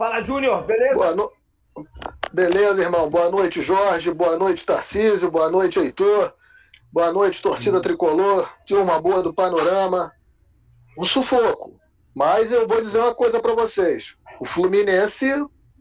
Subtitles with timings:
[0.00, 0.94] Fala, Júnior, beleza?
[0.94, 1.30] Boa no...
[2.32, 3.10] Beleza, irmão.
[3.10, 4.10] Boa noite, Jorge.
[4.10, 5.30] Boa noite, Tarcísio.
[5.30, 6.32] Boa noite, Heitor.
[6.90, 7.82] Boa noite, torcida hum.
[7.82, 8.50] tricolor.
[8.66, 10.10] Turma boa do panorama.
[10.96, 11.78] Um sufoco.
[12.16, 14.16] Mas eu vou dizer uma coisa para vocês.
[14.40, 15.26] O Fluminense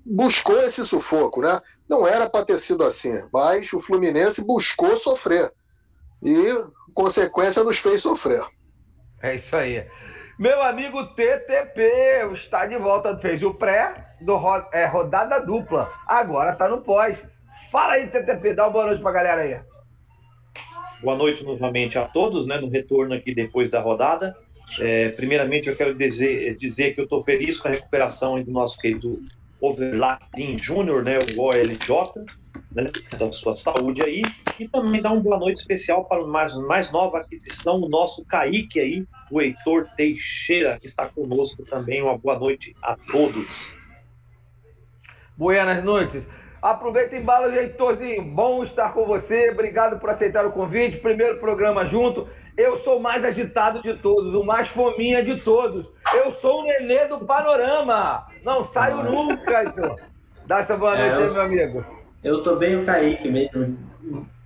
[0.05, 1.61] buscou esse sufoco, né?
[1.89, 5.49] Não era para ter sido assim, mas o Fluminense buscou sofrer.
[6.21, 6.45] E,
[6.93, 8.45] consequência, nos fez sofrer.
[9.23, 9.87] É isso aí.
[10.39, 14.39] Meu amigo TTP está de volta, fez o pré do
[14.71, 15.91] é, rodada dupla.
[16.07, 17.21] Agora está no pós.
[17.69, 19.59] Fala aí, TTP, dá uma boa noite para a galera aí.
[21.03, 22.57] Boa noite novamente a todos, né?
[22.57, 24.33] No retorno aqui depois da rodada.
[24.79, 28.79] É, primeiramente, eu quero dizer, dizer que eu estou feliz com a recuperação do nosso
[28.79, 29.21] querido
[29.59, 32.23] Overlapping Júnior, né, o OLJ,
[32.71, 34.21] né, da sua saúde aí,
[34.59, 38.79] e também dar uma boa noite especial para mais, mais nova aquisição, o nosso Kaique
[38.79, 42.01] aí, o Heitor Teixeira, que está conosco também.
[42.01, 43.77] Uma boa noite a todos.
[45.37, 46.27] Buenas noites.
[46.61, 48.21] Aproveita e embala, Heitorzinho.
[48.23, 49.49] Bom estar com você.
[49.49, 50.97] Obrigado por aceitar o convite.
[50.97, 52.27] Primeiro programa junto.
[52.57, 55.87] Eu sou o mais agitado de todos, o mais fominha de todos.
[56.13, 58.25] Eu sou o nenê do panorama.
[58.43, 59.95] Não saio nunca, então.
[60.45, 61.98] Dá essa boa é, noite aí, meu amigo.
[62.23, 63.77] Eu tô bem o Kaique mesmo.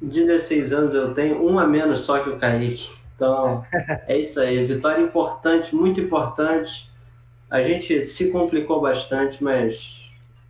[0.01, 2.91] 16 anos eu tenho, um a menos só que o Kaique.
[3.15, 3.65] Então,
[4.07, 4.63] é isso aí.
[4.63, 6.89] Vitória importante, muito importante.
[7.49, 10.01] A gente se complicou bastante, mas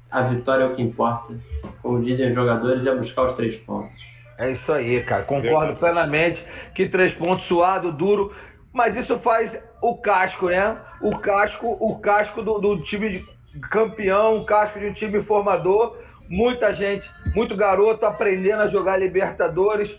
[0.09, 1.33] a vitória é o que importa.
[1.81, 4.13] Como dizem os jogadores, é buscar os três pontos.
[4.37, 5.23] É isso aí, cara.
[5.23, 8.33] Concordo plenamente que três pontos suado, duro,
[8.71, 10.77] mas isso faz o casco, né?
[11.01, 15.97] O casco, o casco do, do time de campeão, o casco de um time formador.
[16.35, 19.95] Muita gente, muito garoto aprendendo a jogar Libertadores.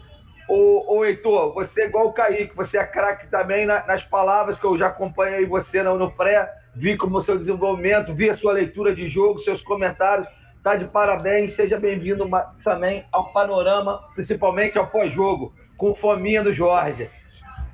[0.49, 4.59] Ô, ô Heitor, você é igual o Kaique, você é craque também na, nas palavras
[4.59, 8.35] que eu já acompanhei você no, no pré, vi como o seu desenvolvimento, vi a
[8.35, 10.27] sua leitura de jogo, seus comentários
[10.61, 12.29] Tá de parabéns, seja bem-vindo
[12.65, 17.11] também ao panorama, principalmente ao pós-jogo, com fominha do Jorge.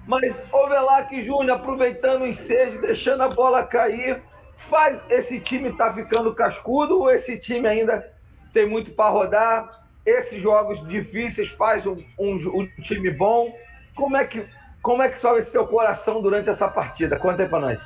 [0.07, 4.21] Mas Ovelac Júnior, aproveitando o ensejo, deixando a bola cair,
[4.55, 8.20] faz esse time tá ficando cascudo ou esse time ainda
[8.53, 9.85] tem muito para rodar?
[10.05, 13.55] Esses jogos difíceis faz um, um, um, time bom.
[13.95, 14.45] Como é que
[14.83, 17.19] como é que esse seu coração durante essa partida?
[17.19, 17.81] Conta aí para nós.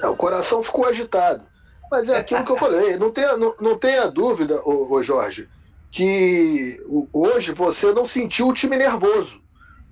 [0.00, 1.44] É, o coração ficou agitado.
[1.90, 5.48] Mas é aquilo que eu falei, não tenha, não, não tenha dúvida, ô, ô Jorge,
[5.90, 6.80] que
[7.12, 9.40] hoje você não sentiu o time nervoso.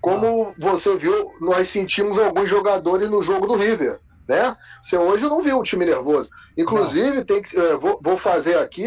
[0.01, 3.99] Como você viu, nós sentimos alguns jogadores no jogo do River.
[4.29, 4.55] Né?
[4.83, 6.29] Você hoje não viu o time nervoso.
[6.57, 8.87] Inclusive, tem que, é, vou, vou, fazer aqui,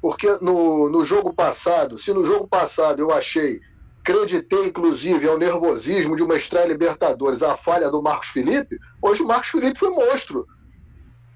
[0.00, 3.60] porque no, no jogo passado, se no jogo passado eu achei,
[4.00, 9.26] acreditei inclusive ao nervosismo de uma estreia Libertadores, a falha do Marcos Felipe, hoje o
[9.26, 10.46] Marcos Felipe foi monstro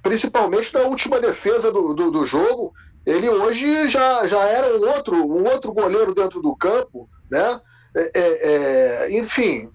[0.04, 2.74] principalmente na última defesa do, do, do, jogo.
[3.06, 7.58] Ele hoje já, já era um outro, um outro goleiro dentro do campo, né?
[7.96, 9.70] É, é, é enfim,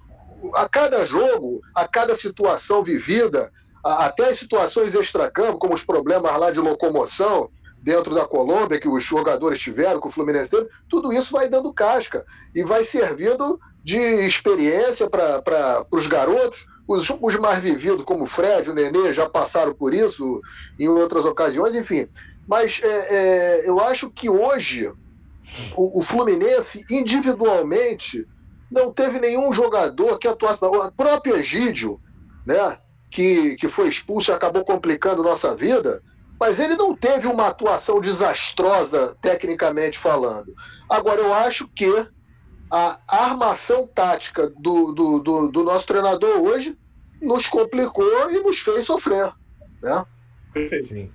[0.54, 3.52] a cada jogo, a cada situação vivida,
[3.84, 7.50] a, até as situações extracampo, como os problemas lá de locomoção
[7.81, 11.73] dentro da Colômbia, que os jogadores tiveram, que o Fluminense teve, tudo isso vai dando
[11.73, 18.28] casca e vai servindo de experiência para os garotos, os, os mais vividos, como o
[18.28, 20.41] Fred, o Nenê, já passaram por isso
[20.78, 22.07] em outras ocasiões, enfim.
[22.47, 24.91] Mas é, é, eu acho que hoje
[25.75, 28.28] o, o, Fluminense, individualmente,
[28.72, 30.59] não teve nenhum jogador que atuasse.
[30.61, 32.00] O próprio Egídio,
[32.46, 32.78] né,
[33.09, 36.01] que, que foi expulso e acabou complicando nossa vida,
[36.40, 40.54] mas ele não teve uma atuação desastrosa, tecnicamente falando.
[40.90, 41.94] Agora, eu acho que
[42.72, 46.78] a armação tática do, do, do, do, nosso treinador hoje
[47.22, 49.32] nos complicou e nos fez sofrer.
[49.82, 50.06] Né?
[50.88, 51.12] Sim.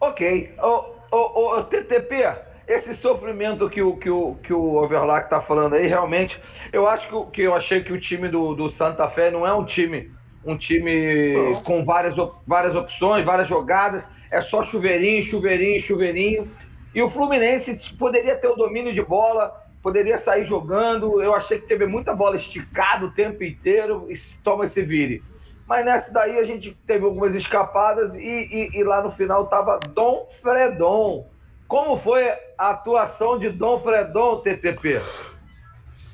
[0.00, 0.54] Ok.
[0.58, 2.24] O, o, o, TTP,
[2.68, 6.40] esse sofrimento que o, que o, que o Overlack está falando aí, realmente,
[6.72, 9.52] eu acho que, que eu achei que o time do, do Santa Fé não é
[9.52, 10.10] um time
[10.44, 11.62] um time não.
[11.62, 12.14] com várias,
[12.46, 16.50] várias opções, várias jogadas, é só chuveirinho, chuveirinho, chuveirinho.
[16.94, 21.22] E o Fluminense poderia ter o domínio de bola, poderia sair jogando.
[21.22, 25.22] Eu achei que teve muita bola esticada o tempo inteiro e toma esse vire.
[25.66, 29.78] Mas nessa daí a gente teve algumas escapadas e, e, e lá no final tava
[29.78, 31.28] Dom Fredon.
[31.68, 32.28] Como foi
[32.58, 35.00] a atuação de Dom Fredon, TTP?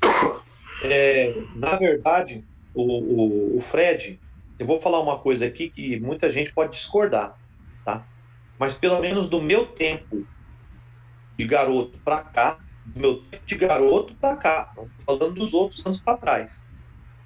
[0.83, 4.19] É, na verdade, o, o, o Fred,
[4.59, 7.35] eu vou falar uma coisa aqui que muita gente pode discordar,
[7.87, 8.05] tá?
[8.59, 10.27] Mas pelo menos do meu tempo
[11.37, 12.59] de garoto para cá,
[12.93, 14.73] meu tempo de garoto para cá,
[15.05, 16.65] falando dos outros anos para trás.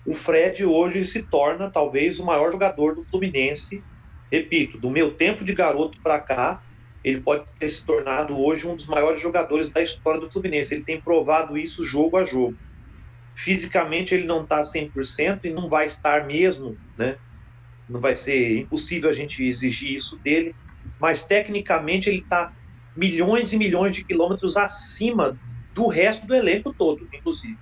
[0.06, 3.84] O Fred hoje se torna talvez o maior jogador do Fluminense
[4.32, 6.64] repito, do meu tempo de garoto para cá,
[7.04, 10.74] ele pode ter se tornado hoje um dos maiores jogadores da história do Fluminense.
[10.74, 12.56] Ele tem provado isso jogo a jogo.
[13.36, 17.18] Fisicamente ele não está 100% e não vai estar mesmo, né?
[17.90, 20.56] Não vai ser impossível a gente exigir isso dele,
[21.00, 22.54] mas tecnicamente ele está
[22.96, 25.40] milhões e milhões de quilômetros acima
[25.74, 27.58] do resto do elenco todo, inclusive.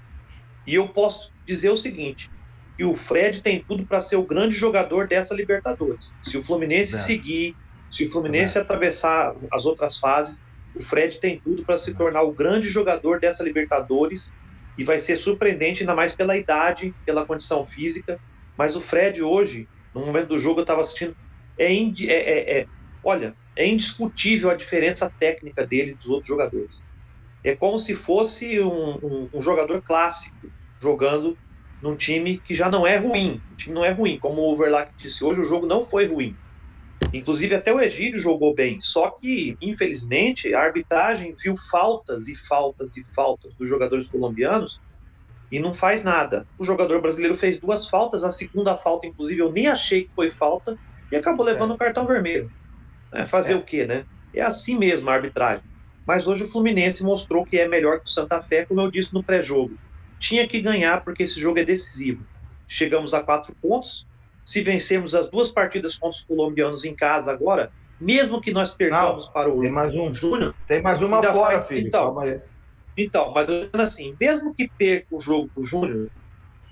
[0.66, 2.30] E eu posso dizer o seguinte:
[2.78, 6.14] que o Fred tem tudo para ser o grande jogador dessa Libertadores.
[6.22, 6.98] Se o Fluminense é.
[6.98, 7.56] seguir,
[7.92, 8.62] se o Fluminense é.
[8.62, 10.42] atravessar as outras fases,
[10.76, 14.32] o Fred tem tudo para se tornar o grande jogador dessa Libertadores
[14.78, 18.18] e vai ser surpreendente, ainda mais pela idade, pela condição física.
[18.58, 21.16] Mas o Fred hoje, no momento do jogo, eu estava assistindo,
[21.58, 22.68] é, é, é, é,
[23.04, 26.84] olha, é indiscutível a diferença técnica dele dos outros jogadores.
[27.44, 30.52] É como se fosse um, um, um jogador clássico
[30.82, 31.38] jogando
[31.82, 33.42] num time que já não é ruim.
[33.52, 34.20] O time não é ruim.
[34.20, 36.36] Como o Overlack disse hoje, o jogo não foi ruim.
[37.14, 38.80] Inclusive, até o Egídio jogou bem.
[38.82, 44.80] Só que, infelizmente, a arbitragem viu faltas e faltas e faltas dos jogadores colombianos
[45.52, 46.46] e não faz nada.
[46.58, 50.30] O jogador brasileiro fez duas faltas, a segunda falta, inclusive, eu nem achei que foi
[50.30, 50.78] falta
[51.12, 51.76] e acabou levando o é.
[51.76, 52.52] um cartão vermelho.
[53.12, 53.56] É, fazer é.
[53.56, 54.06] o quê, né?
[54.34, 55.64] É assim mesmo a arbitragem.
[56.06, 59.14] Mas hoje o Fluminense mostrou que é melhor que o Santa Fé, como eu disse
[59.14, 59.78] no pré-jogo.
[60.20, 62.26] Tinha que ganhar porque esse jogo é decisivo.
[62.68, 64.08] Chegamos a quatro pontos.
[64.46, 69.26] Se vencermos as duas partidas contra os colombianos em casa agora, mesmo que nós perdamos
[69.26, 70.56] Não, para o tem mais um Júnior.
[70.68, 71.88] Tem mais uma fora, faz, filho.
[71.88, 72.16] Então,
[73.04, 76.10] então, mas assim, mesmo que perca o jogo para o Júnior,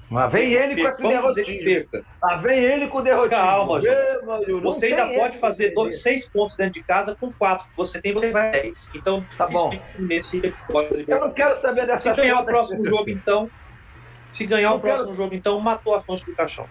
[0.09, 1.87] mas vem ele com esse derrotinho.
[2.21, 3.41] Lá vem ele com o derrotinho.
[3.41, 4.61] Calma, Júnior.
[4.61, 7.67] Você ainda pode fazer dois, seis pontos dentro de casa com quatro.
[7.75, 8.89] Você tem, você vai dez.
[8.95, 9.69] Então, tá bom.
[9.99, 10.41] Nesse,
[11.07, 13.49] eu não quero saber dessa Se ganhar o próximo jogo, então.
[14.31, 16.67] Se ganhar o próximo jogo, então, matou a fonte do caixão.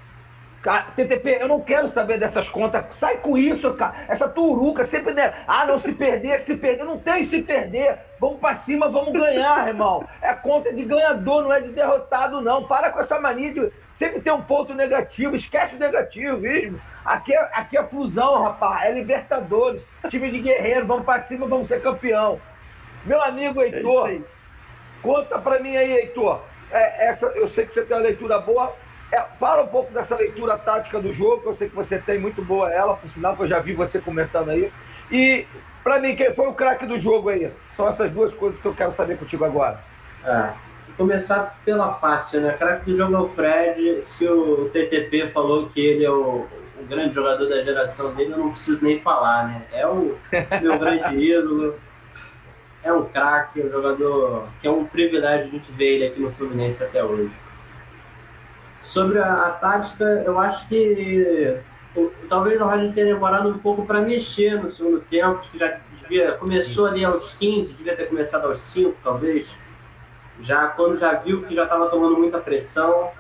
[0.94, 2.94] TTP, eu não quero saber dessas contas.
[2.96, 3.94] Sai com isso, cara.
[4.08, 5.14] Essa turuca sempre.
[5.14, 5.32] Né?
[5.46, 6.84] Ah, não se perder, se perder.
[6.84, 7.98] Não tem se perder.
[8.18, 10.06] Vamos pra cima, vamos ganhar, irmão.
[10.20, 12.64] É conta de ganhador, não é de derrotado, não.
[12.64, 15.36] Para com essa mania de sempre ter um ponto negativo.
[15.36, 16.80] Esquece o negativismo.
[17.04, 18.86] Aqui é, aqui é fusão, rapaz.
[18.86, 19.82] É Libertadores.
[20.08, 20.86] Time de guerreiro.
[20.86, 22.40] Vamos pra cima, vamos ser campeão.
[23.04, 24.20] Meu amigo Heitor, é
[25.00, 26.40] conta pra mim aí, Heitor.
[26.72, 28.74] É, essa, eu sei que você tem uma leitura boa
[29.12, 32.18] é, fala um pouco dessa leitura tática do jogo, que eu sei que você tem
[32.18, 34.72] muito boa ela, por sinal que eu já vi você comentando aí.
[35.10, 35.46] E,
[35.84, 37.50] para mim, quem foi o craque do jogo aí?
[37.76, 39.80] São essas duas coisas que eu quero saber contigo agora.
[40.24, 40.52] É,
[40.96, 42.54] começar pela fácil, né?
[42.54, 44.02] Craque do jogo é o Fred.
[44.02, 46.46] Se o TTP falou que ele é o,
[46.80, 49.62] o grande jogador da geração dele, eu não preciso nem falar, né?
[49.72, 50.16] É o
[50.60, 51.76] meu grande ídolo.
[52.82, 56.30] É um craque, um jogador que é um privilégio a gente ver ele aqui no
[56.30, 57.32] Fluminense até hoje.
[58.86, 61.58] Sobre a, a tática, eu acho que
[61.96, 65.80] o, talvez o Roger tenha demorado um pouco para mexer no segundo tempo, que já
[66.00, 69.48] devia, começou ali aos 15, devia ter começado aos 5, talvez.
[70.40, 73.10] Já quando já viu que já estava tomando muita pressão.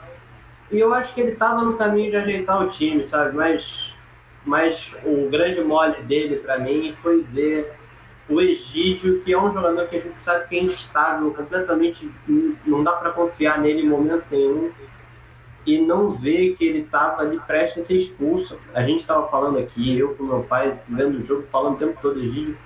[0.70, 3.34] E eu acho que ele estava no caminho de ajeitar o time, sabe?
[3.34, 3.92] Mas,
[4.44, 7.72] mas o grande mole dele para mim foi ver
[8.28, 12.08] o Egídio, que é um jogador que a gente sabe que é instável, completamente
[12.64, 14.70] não dá para confiar nele em momento nenhum
[15.66, 18.56] e não vê que ele estava ali prestes a ser expulso.
[18.72, 21.98] A gente estava falando aqui, eu com meu pai, vendo o jogo, falando o tempo
[22.00, 22.56] todo, ele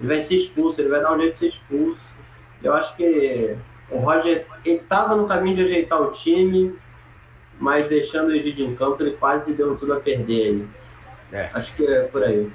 [0.00, 2.04] vai ser expulso, ele vai dar um jeito de ser expulso.
[2.62, 3.56] Eu acho que
[3.90, 6.74] o Roger, ele estava no caminho de ajeitar o time,
[7.60, 10.68] mas deixando o Egídio em campo, ele quase deu tudo a perder ele.
[11.32, 11.50] É.
[11.54, 12.50] Acho que é por aí.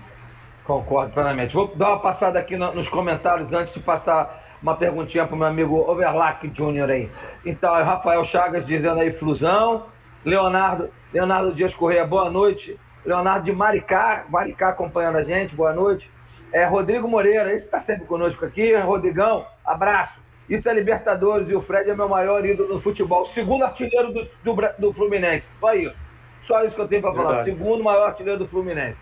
[0.66, 1.54] Concordo plenamente.
[1.54, 5.48] Vou dar uma passada aqui nos comentários antes de passar uma perguntinha para o meu
[5.48, 7.10] amigo Overlack Júnior aí.
[7.46, 9.88] Então, é Rafael Chagas dizendo aí, Flusão.
[10.25, 12.80] Leonardo, Leonardo Dias Correia, boa noite.
[13.06, 16.10] Leonardo de Maricá, Maricá acompanhando a gente, boa noite.
[16.51, 18.74] É, Rodrigo Moreira, esse está sempre conosco aqui.
[18.75, 20.22] Rodrigão, abraço.
[20.48, 23.25] Isso é Libertadores e o Fred é meu maior ídolo no futebol.
[23.25, 25.48] Segundo artilheiro do, do, do Fluminense.
[25.60, 25.96] Só isso.
[26.42, 27.44] Só isso que eu tenho para falar.
[27.44, 29.00] Segundo maior artilheiro do Fluminense.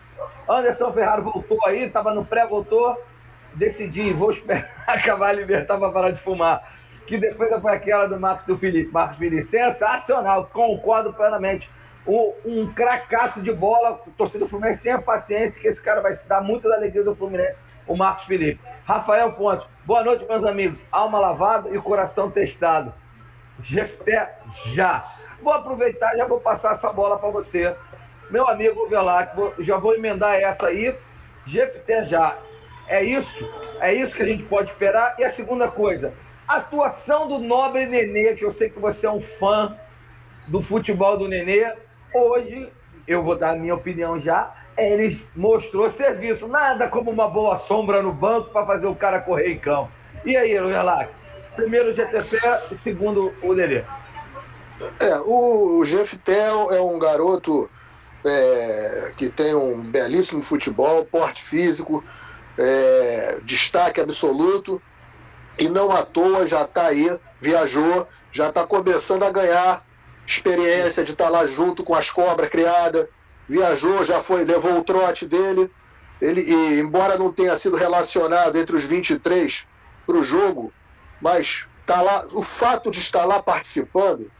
[0.47, 2.97] Anderson Ferraro voltou aí, estava no pré, voltou.
[3.53, 6.61] Decidi, vou esperar acabar a libertar para parar de fumar.
[7.05, 8.91] Que defesa foi aquela do Marcos do Felipe?
[8.91, 11.70] Marcos Felipe, sensacional, concordo plenamente.
[12.08, 16.27] Um, cracaço de bola, o torcedor do Fluminense tenha paciência que esse cara vai se
[16.27, 18.60] dar muito da alegria do Fluminense, o Marcos Felipe.
[18.86, 20.84] Rafael Fonte, boa noite, meus amigos.
[20.91, 22.93] Alma lavada e coração testado.
[23.62, 25.05] Jefté, já.
[25.41, 27.75] Vou aproveitar, já vou passar essa bola para você.
[28.29, 30.96] Meu amigo Velac, já vou emendar essa aí.
[31.46, 32.38] Jefté, já.
[32.88, 33.48] É isso?
[33.79, 35.15] É isso que a gente pode esperar.
[35.20, 36.13] E a segunda coisa,
[36.55, 39.75] atuação do nobre Nenê, que eu sei que você é um fã
[40.48, 41.72] do futebol do Nenê.
[42.13, 42.70] Hoje,
[43.08, 46.48] eu vou dar a minha opinião já, ele mostrou serviço.
[46.48, 49.91] Nada como uma boa sombra no banco para fazer o cara correr em campo.
[50.25, 50.77] E aí, Luiz
[51.55, 53.84] Primeiro o GTP segundo o Lelê.
[55.00, 57.70] É, o Jeftel é um garoto
[58.25, 62.03] é, que tem um belíssimo futebol, porte físico,
[62.58, 64.81] é, destaque absoluto,
[65.58, 69.86] e não à toa já está aí, viajou, já está começando a ganhar
[70.25, 73.08] experiência de estar tá lá junto com as cobras criadas,
[73.48, 75.70] viajou, já foi, levou o trote dele.
[76.22, 79.65] Ele, e, embora não tenha sido relacionado entre os 23
[80.05, 80.72] para o jogo,
[81.20, 84.31] mas tá lá, o fato de estar lá participando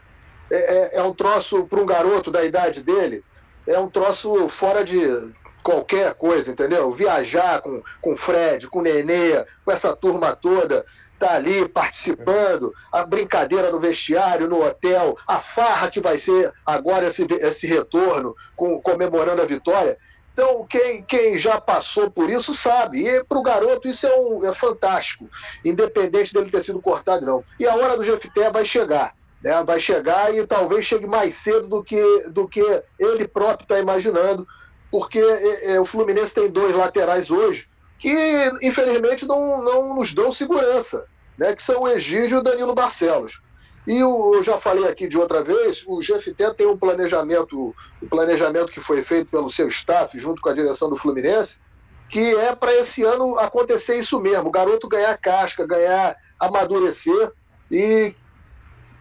[0.50, 3.24] é, é, é um troço para um garoto da idade dele,
[3.66, 6.92] é um troço fora de qualquer coisa, entendeu?
[6.92, 10.84] Viajar com, com Fred, com Nenê, com essa turma toda,
[11.22, 17.06] tá ali participando, a brincadeira no vestiário, no hotel, a farra que vai ser agora
[17.06, 19.96] esse, esse retorno, com, comemorando a vitória.
[20.32, 23.06] Então, quem, quem já passou por isso sabe.
[23.06, 25.28] E para o garoto isso é, um, é fantástico,
[25.64, 27.44] independente dele ter sido cortado, não.
[27.60, 29.14] E a hora do Jefté vai chegar.
[29.40, 29.62] Né?
[29.62, 32.62] Vai chegar e talvez chegue mais cedo do que, do que
[32.98, 34.44] ele próprio está imaginando,
[34.90, 37.68] porque é, é, o Fluminense tem dois laterais hoje
[38.02, 38.12] que,
[38.60, 41.06] infelizmente, não, não nos dão segurança,
[41.38, 41.54] né?
[41.54, 43.40] que são o Egídio e o Danilo Barcelos.
[43.86, 48.08] E o, eu já falei aqui de outra vez, o GFT tem um planejamento, um
[48.08, 51.58] planejamento que foi feito pelo seu staff, junto com a direção do Fluminense,
[52.08, 57.32] que é para esse ano acontecer isso mesmo, o garoto ganhar casca, ganhar amadurecer,
[57.70, 58.14] e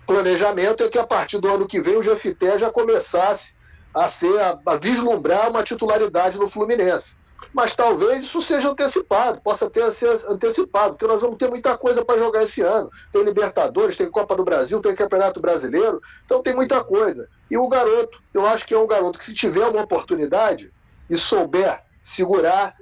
[0.07, 3.53] planejamento é que a partir do ano que vem o GFT já começasse
[3.93, 7.20] a ser a, a vislumbrar uma titularidade no Fluminense
[7.53, 12.03] mas talvez isso seja antecipado, possa ter ser antecipado, porque nós vamos ter muita coisa
[12.03, 12.89] para jogar esse ano.
[13.11, 17.27] Tem Libertadores, tem Copa do Brasil, tem Campeonato Brasileiro, então tem muita coisa.
[17.49, 20.71] E o garoto, eu acho que é um garoto que se tiver uma oportunidade
[21.09, 22.73] e souber segurar,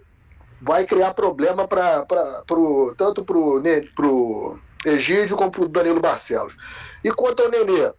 [0.62, 2.06] vai criar problema pra,
[2.46, 6.56] pro, tanto para o Egídio como para o Danilo Barcelos.
[7.04, 7.92] E quanto ao Nenê,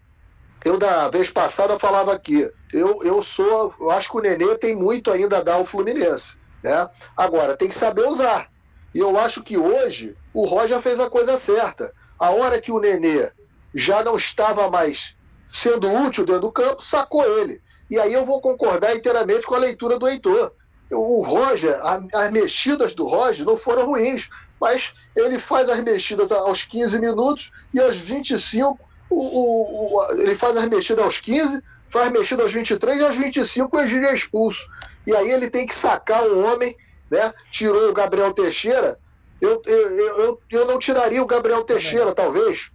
[0.65, 4.77] eu da vez passada falava aqui, eu, eu sou, eu acho que o Nenê tem
[4.77, 6.39] muito ainda a dar ao Fluminense.
[6.63, 6.89] Né?
[7.17, 8.49] Agora, tem que saber usar.
[8.95, 11.93] E eu acho que hoje o Roger fez a coisa certa.
[12.19, 13.31] A hora que o Nenê
[13.75, 17.61] já não estava mais sendo útil dentro do campo, sacou ele.
[17.89, 20.53] E aí eu vou concordar inteiramente com a leitura do Heitor.
[20.91, 24.29] O Roger, as mexidas do Roger não foram ruins,
[24.61, 30.35] mas ele faz as mexidas aos 15 minutos e aos 25, o, o, o, ele
[30.35, 34.15] faz as mexidas aos 15, faz mexida aos 23 e aos 25 o Egílio é
[34.15, 34.65] expulso
[35.11, 36.77] e aí ele tem que sacar um homem,
[37.11, 37.35] né?
[37.51, 38.99] Tirou o Gabriel Teixeira.
[39.41, 42.71] Eu, eu, eu, eu não tiraria o Gabriel Teixeira, talvez.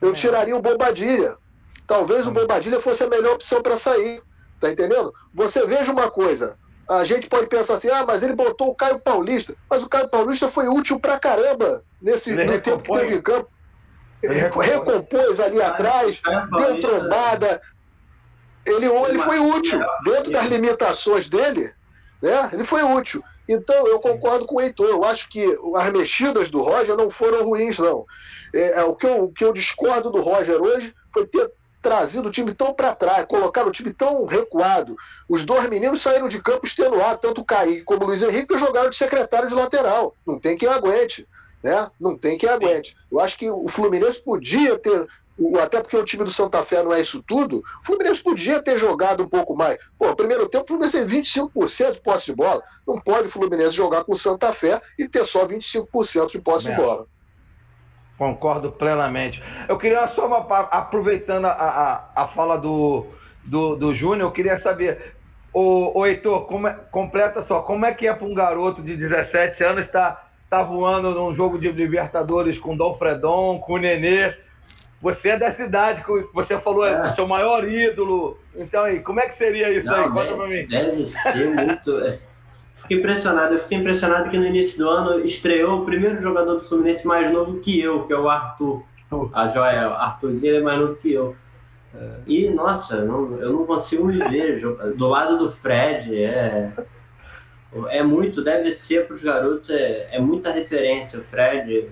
[0.00, 1.36] Eu tiraria o Bobadilha.
[1.86, 4.22] Talvez o Bobadilha fosse a melhor opção para sair.
[4.60, 5.12] Tá entendendo?
[5.34, 6.56] Você veja uma coisa.
[6.88, 9.56] A gente pode pensar assim, ah, mas ele botou o Caio Paulista.
[9.68, 13.50] Mas o Caio Paulista foi útil pra caramba nesse no tempo que teve em campo.
[14.22, 16.20] Ele recompôs ali atrás,
[16.56, 17.60] deu trombada,
[18.66, 19.80] ele, ele foi útil.
[20.04, 21.72] Dentro das limitações dele,
[22.22, 23.22] né, ele foi útil.
[23.48, 24.88] Então, eu concordo com o Heitor.
[24.88, 25.44] Eu acho que
[25.76, 28.06] as mexidas do Roger não foram ruins, não.
[28.54, 31.50] É, é, o, que eu, o que eu discordo do Roger hoje foi ter
[31.80, 34.94] trazido o time tão para trás, colocar o time tão recuado.
[35.28, 38.88] Os dois meninos saíram de campo extenuados, tanto o Kaique como o Luiz Henrique, jogaram
[38.88, 40.14] de secretário de lateral.
[40.24, 41.26] Não tem quem aguente.
[41.62, 41.88] Né?
[42.00, 42.96] Não tem quem aguente.
[43.10, 45.06] Eu acho que o Fluminense podia ter
[45.60, 48.78] até porque o time do Santa Fé não é isso tudo, o Fluminense podia ter
[48.78, 49.78] jogado um pouco mais.
[49.98, 52.62] Pô, primeiro tempo, o Fluminense tem 25% de posse de bola.
[52.86, 56.66] Não pode o Fluminense jogar com o Santa Fé e ter só 25% de posse
[56.66, 57.06] de bola.
[58.18, 59.42] Concordo plenamente.
[59.68, 63.06] Eu queria só, uma, aproveitando a, a, a fala do,
[63.44, 65.14] do, do Júnior, eu queria saber,
[65.52, 68.96] o, o Heitor, como é, completa só, como é que é para um garoto de
[68.96, 73.74] 17 anos estar tá, tá voando num jogo de Libertadores com o Dom Fredon, com
[73.74, 74.34] o Nenê,
[75.02, 78.38] você é da cidade, você falou, é, o seu maior ídolo.
[78.54, 80.04] Então, aí, como é que seria isso Não, aí?
[80.04, 80.66] Conta deve, pra mim.
[80.68, 81.98] Deve ser muito.
[81.98, 82.20] É.
[82.76, 83.54] Fiquei impressionado.
[83.54, 87.32] Eu fiquei impressionado que no início do ano estreou o primeiro jogador do Fluminense mais
[87.32, 88.84] novo que eu, que é o Arthur.
[89.32, 91.36] A joia, o Arthurzinho é mais novo que eu.
[92.26, 94.60] E, nossa, não, eu não consigo me ver
[94.96, 96.14] do lado do Fred.
[96.14, 96.72] É,
[97.88, 101.18] é muito, deve ser para os garotos, é, é muita referência.
[101.18, 101.90] O Fred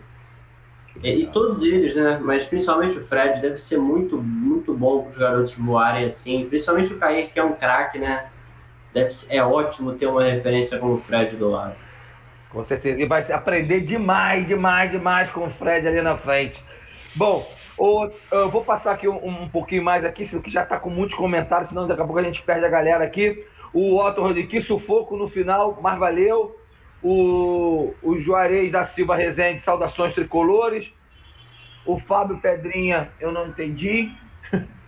[1.03, 2.21] e, e, todos eles, né?
[2.23, 6.47] Mas principalmente o Fred deve ser muito, muito bom para os garotos voarem assim.
[6.47, 8.29] Principalmente o Kaique, que é um craque, né?
[8.93, 11.75] Deve ser, é ótimo ter uma referência como o Fred do lado.
[12.51, 13.01] Com certeza.
[13.01, 16.63] E vai aprender demais, demais, demais com o Fred ali na frente.
[17.15, 17.49] Bom,
[18.31, 21.71] eu vou passar aqui um, um pouquinho mais aqui, que já está com muitos comentários,
[21.71, 23.45] senão daqui a pouco a gente perde a galera aqui.
[23.73, 26.60] O Otto Rodrigues, que sufoco no final, mas valeu.
[27.03, 30.93] O, o Juarez da Silva Rezende, saudações tricolores.
[31.87, 34.13] O Fábio Pedrinha, eu não entendi.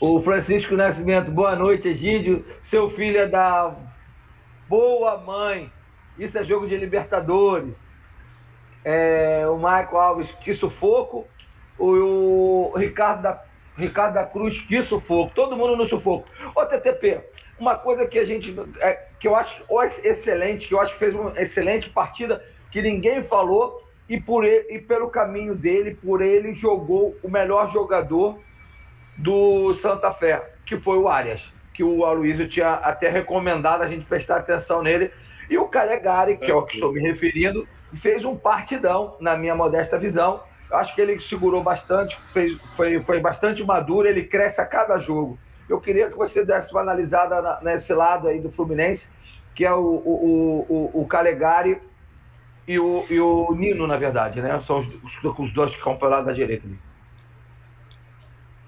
[0.00, 2.44] O Francisco Nascimento, boa noite, Egídio.
[2.62, 3.74] Seu filho é da
[4.68, 5.70] boa mãe.
[6.18, 7.74] Isso é jogo de Libertadores.
[8.84, 11.26] É, o Michael Alves, que sufoco.
[11.78, 13.42] O, o Ricardo, da,
[13.76, 15.32] Ricardo da Cruz, que sufoco.
[15.34, 16.28] Todo mundo no sufoco.
[16.54, 17.22] Ô, TTP,
[17.58, 18.54] uma coisa que a gente.
[18.80, 19.62] É, que eu acho
[20.04, 24.74] excelente, que eu acho que fez uma excelente partida, que ninguém falou, e, por ele,
[24.74, 28.38] e pelo caminho dele, por ele, jogou o melhor jogador
[29.16, 34.04] do Santa Fé, que foi o Arias, que o Aloysio tinha até recomendado a gente
[34.04, 35.10] prestar atenção nele.
[35.48, 39.54] E o Calegari, que é o que estou me referindo, fez um partidão, na minha
[39.54, 40.42] modesta visão.
[40.70, 44.98] Eu acho que ele segurou bastante, fez, foi, foi bastante maduro, ele cresce a cada
[44.98, 45.38] jogo.
[45.68, 49.08] Eu queria que você desse uma analisada nesse lado aí do Fluminense,
[49.54, 51.80] que é o, o, o, o Calegari
[52.68, 54.60] e o, e o Nino, na verdade, né?
[54.60, 54.86] São os,
[55.38, 56.78] os, dois que estão pelo lado da direita ali.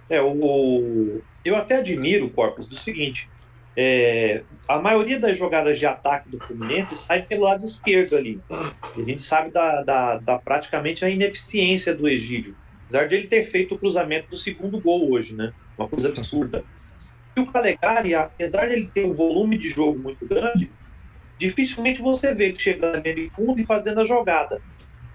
[0.09, 3.29] É, o, eu até admiro o Corpus do seguinte:
[3.77, 8.41] é, a maioria das jogadas de ataque do Fluminense sai pelo lado esquerdo ali.
[8.51, 12.57] a gente sabe da, da, da, praticamente a ineficiência do Egídio.
[12.85, 15.53] Apesar de ele ter feito o cruzamento do segundo gol hoje, né?
[15.77, 16.65] Uma coisa absurda.
[17.39, 20.71] O Calegari, apesar de ele ter um volume de jogo muito grande,
[21.39, 24.61] dificilmente você vê ele chegando de fundo e fazendo a jogada,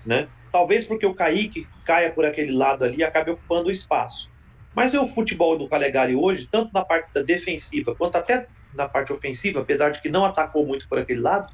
[0.05, 0.27] né?
[0.51, 4.31] Talvez porque o Kaique caia por aquele lado ali e acabe ocupando o espaço.
[4.75, 8.87] Mas é o futebol do Calegari hoje, tanto na parte da defensiva quanto até na
[8.87, 11.53] parte ofensiva, apesar de que não atacou muito por aquele lado,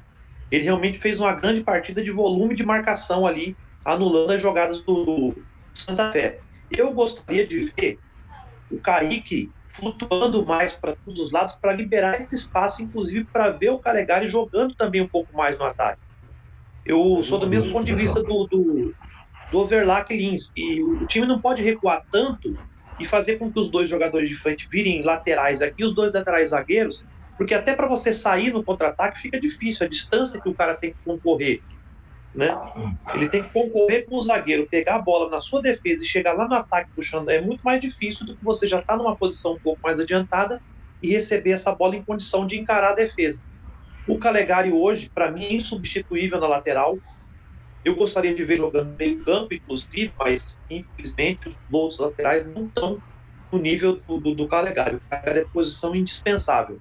[0.50, 5.34] ele realmente fez uma grande partida de volume de marcação ali, anulando as jogadas do
[5.74, 6.40] Santa Fé.
[6.70, 7.98] Eu gostaria de ver
[8.70, 13.70] o Kaique flutuando mais para todos os lados para liberar esse espaço, inclusive para ver
[13.70, 16.00] o Calegari jogando também um pouco mais no ataque.
[16.84, 18.94] Eu sou do mesmo ponto de vista do, do,
[19.50, 20.50] do Overlack Lins.
[20.56, 22.56] E o time não pode recuar tanto
[22.98, 26.50] e fazer com que os dois jogadores de frente virem laterais aqui, os dois laterais
[26.50, 27.04] zagueiros,
[27.38, 30.92] porque até para você sair no contra-ataque fica difícil, a distância que o cara tem
[30.92, 31.62] que concorrer.
[32.34, 32.56] Né?
[33.14, 36.34] Ele tem que concorrer com o zagueiro, pegar a bola na sua defesa e chegar
[36.34, 37.28] lá no ataque puxando.
[37.28, 40.62] É muito mais difícil do que você já está numa posição um pouco mais adiantada
[41.02, 43.42] e receber essa bola em condição de encarar a defesa.
[44.06, 46.98] O Calegari hoje, para mim, é insubstituível na lateral.
[47.84, 53.02] Eu gostaria de ver jogando meio campo, inclusive, mas infelizmente os outros laterais não estão
[53.52, 54.96] no nível do, do, do Calegari.
[54.96, 56.78] O Calegari é posição indispensável.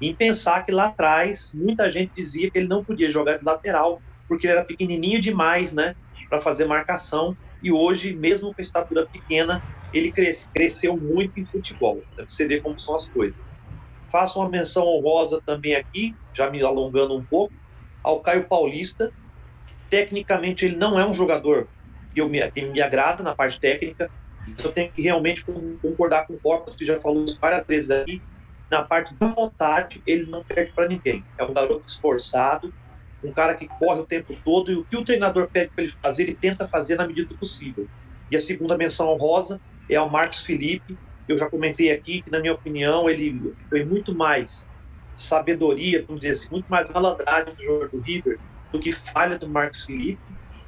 [0.00, 4.02] Em pensar que lá atrás muita gente dizia que ele não podia jogar de lateral
[4.32, 5.94] porque ele era pequenininho demais, né,
[6.30, 7.36] para fazer marcação.
[7.60, 12.00] E hoje, mesmo com a estatura pequena, ele cresce, cresceu muito em futebol.
[12.16, 13.52] Né, você vê como são as coisas.
[14.10, 17.54] Faço uma menção honrosa também aqui, já me alongando um pouco,
[18.02, 19.12] ao Caio Paulista,
[19.90, 21.68] tecnicamente ele não é um jogador
[22.14, 24.10] que, eu me, que me agrada na parte técnica,
[24.48, 25.44] então eu tenho que realmente
[25.82, 28.22] concordar com o Corpus, que já falou isso várias vezes aí,
[28.70, 31.26] na parte da vontade, ele não perde para ninguém.
[31.38, 32.72] É um garoto esforçado,
[33.24, 35.94] um cara que corre o tempo todo, e o que o treinador pede para ele
[36.02, 37.88] fazer, ele tenta fazer na medida do possível.
[38.30, 40.96] E a segunda menção honrosa é ao Marcos Felipe,
[41.28, 44.66] eu já comentei aqui que, na minha opinião, ele foi muito mais
[45.14, 48.38] sabedoria, vamos dizer assim, muito mais malandragem do jogador do River
[48.72, 50.20] do que falha do Marcos Felipe.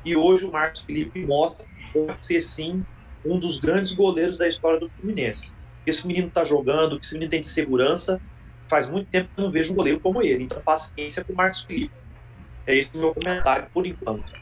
[0.04, 2.84] E hoje o Marcos Felipe mostra que pode ser sim
[3.24, 5.52] um dos grandes goleiros da história do Fluminense.
[5.86, 8.20] Esse menino está jogando, esse menino tem de segurança.
[8.68, 10.44] Faz muito tempo que eu não vejo um goleiro como ele.
[10.44, 11.94] Então, paciência com o Marcos Felipe.
[12.66, 14.32] É esse o meu comentário por enquanto.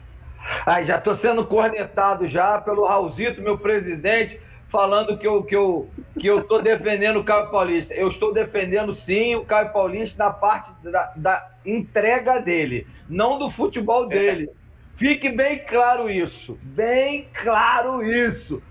[0.65, 4.39] Ai, já estou sendo cornetado já pelo Raulzito, meu presidente
[4.73, 5.87] falando que eu que eu
[6.19, 7.93] que eu estou defendendo o Caio Paulista.
[7.93, 13.51] Eu estou defendendo sim o Caio Paulista na parte da, da entrega dele, não do
[13.51, 14.49] futebol dele.
[14.95, 18.63] Fique bem claro isso, bem claro isso.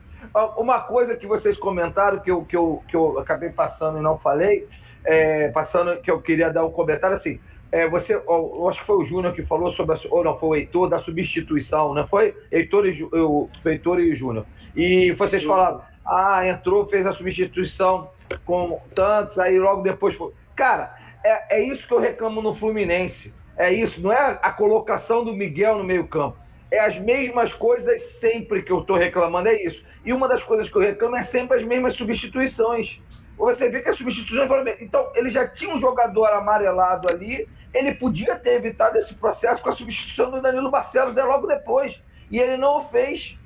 [0.57, 4.17] Uma coisa que vocês comentaram que eu, que eu, que eu acabei passando e não
[4.17, 4.67] falei,
[5.05, 7.39] é, passando que eu queria dar um comentário assim.
[7.73, 10.49] É, você, eu acho que foi o Júnior que falou sobre, a, ou não, foi
[10.49, 12.37] o Heitor, da substituição, não foi?
[12.51, 14.45] Heitor e, eu, Heitor e Júnior.
[14.77, 18.11] E vocês falaram, ah, entrou, fez a substituição
[18.45, 20.33] com tantos, aí logo depois foi.
[20.55, 23.33] Cara, é, é isso que eu reclamo no Fluminense.
[23.57, 26.37] É isso, não é a colocação do Miguel no meio-campo.
[26.71, 29.83] É as mesmas coisas sempre que eu estou reclamando, é isso.
[30.05, 33.01] E uma das coisas que eu reclamo é sempre as mesmas substituições.
[33.37, 34.65] Você vê que as substituições foram.
[34.81, 39.69] Então, ele já tinha um jogador amarelado ali, ele podia ter evitado esse processo com
[39.69, 42.03] a substituição do Danilo Barcelos logo depois.
[42.31, 43.39] E ele não o fez.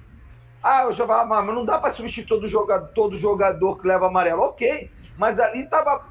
[0.62, 4.06] Ah, eu já falava, mas não dá para substituir todo jogador, todo jogador que leva
[4.06, 4.42] amarelo.
[4.42, 6.04] Ok, mas ali estava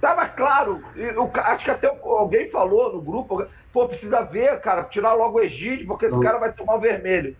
[0.00, 0.82] Tava claro.
[0.96, 5.42] Eu, acho que até alguém falou no grupo, pô, precisa ver, cara, tirar logo o
[5.42, 7.36] Egídio, porque esse cara vai tomar o vermelho.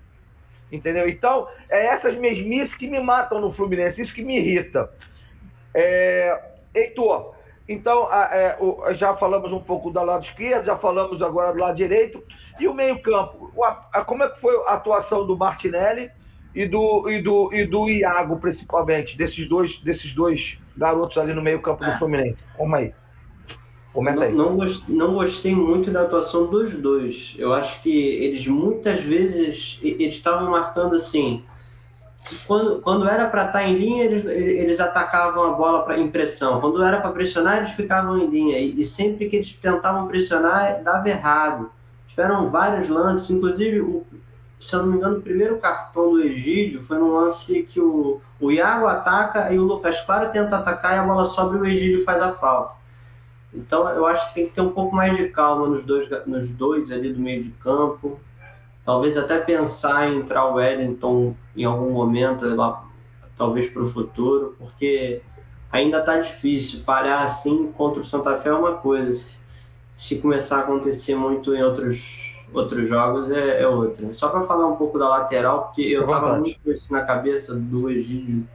[0.71, 1.09] Entendeu?
[1.09, 4.93] Então, é essas mesmices que me matam no Fluminense, isso que me irrita.
[5.75, 6.39] É,
[6.75, 7.35] Heitor,
[7.71, 8.59] então, é,
[8.95, 12.21] já falamos um pouco do lado esquerdo, já falamos agora do lado direito.
[12.59, 13.53] E o meio-campo?
[14.07, 16.11] Como é que foi a atuação do Martinelli
[16.53, 21.41] e do, e do, e do Iago, principalmente, desses dois, desses dois garotos ali no
[21.41, 21.97] meio-campo do é.
[21.97, 22.43] Fluminense?
[22.57, 22.93] Como aí?
[23.93, 24.33] Comenta aí.
[24.33, 27.37] Não, não, gostei, não gostei muito da atuação dos dois.
[27.39, 31.45] Eu acho que eles muitas vezes eles estavam marcando assim.
[32.47, 36.61] Quando, quando era para estar tá em linha, eles, eles atacavam a bola para impressão.
[36.61, 38.59] Quando era para pressionar, eles ficavam em linha.
[38.59, 41.71] E, e, sempre que eles tentavam pressionar, dava errado.
[42.07, 44.07] Tiveram vários lances, inclusive o,
[44.61, 48.21] se eu não me engano, o primeiro cartão do Egídio foi num lance que o,
[48.39, 51.67] o Iago ataca e o Lucas Claro tenta atacar e a bola sobe e o
[51.67, 52.75] Egídio faz a falta.
[53.55, 56.51] Então eu acho que tem que ter um pouco mais de calma nos dois, nos
[56.51, 58.21] dois ali do meio de campo.
[58.85, 62.85] Talvez até pensar em entrar o Wellington em algum momento, lá,
[63.37, 65.23] talvez para o futuro, porque
[65.71, 66.81] ainda está difícil.
[66.81, 69.13] Falhar assim contra o Santa Fé é uma coisa.
[69.13, 69.41] Se,
[69.91, 74.13] se começar a acontecer muito em outros outros jogos é, é outra.
[74.15, 77.55] Só para falar um pouco da lateral, porque eu estava muito com isso na cabeça
[77.55, 78.47] do Egídio,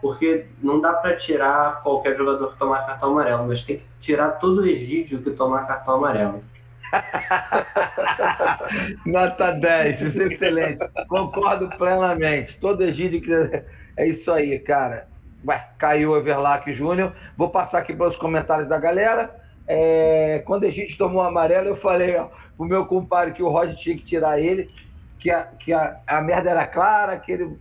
[0.00, 4.32] porque não dá para tirar qualquer jogador que tomar cartão amarelo, mas tem que tirar
[4.32, 6.42] todo o Egídio que tomar cartão amarelo.
[9.06, 10.86] Nota 10, isso é excelente.
[11.08, 12.56] Concordo plenamente.
[12.58, 13.64] Todo Egídio que.
[13.96, 15.08] É isso aí, cara.
[15.46, 17.12] Ué, caiu o Everlac Júnior.
[17.36, 19.34] Vou passar aqui para os comentários da galera.
[19.66, 23.48] É, quando a gente tomou o amarelo, eu falei ó, pro meu compadre que o
[23.48, 24.70] Roger tinha que tirar ele,
[25.18, 27.58] que a, que a, a merda era clara, que ele.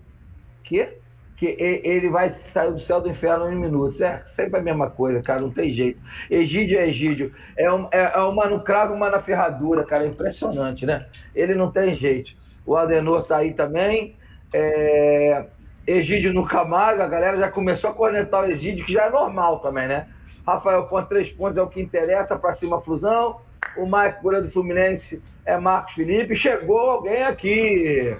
[0.63, 0.97] Que?
[1.39, 4.01] Que ele vai sair do céu do inferno em minutos.
[4.01, 5.99] É sempre a mesma coisa, cara, não tem jeito.
[6.29, 7.33] Egídio é Egídio.
[7.57, 10.03] É, um, é, é uma no cravo, uma na ferradura, cara.
[10.03, 11.07] É impressionante, né?
[11.33, 12.31] Ele não tem jeito.
[12.65, 14.17] O Adenor tá aí também.
[14.53, 15.45] É,
[15.87, 19.59] Egídio nunca mais, a galera já começou a cornetar o Egídio, que já é normal
[19.59, 20.07] também, né?
[20.45, 23.39] Rafael Fonte, três pontos é o que interessa, para cima Flusão.
[23.77, 26.35] O Mike goleiro do Fluminense é Marcos Felipe.
[26.35, 28.17] Chegou alguém aqui.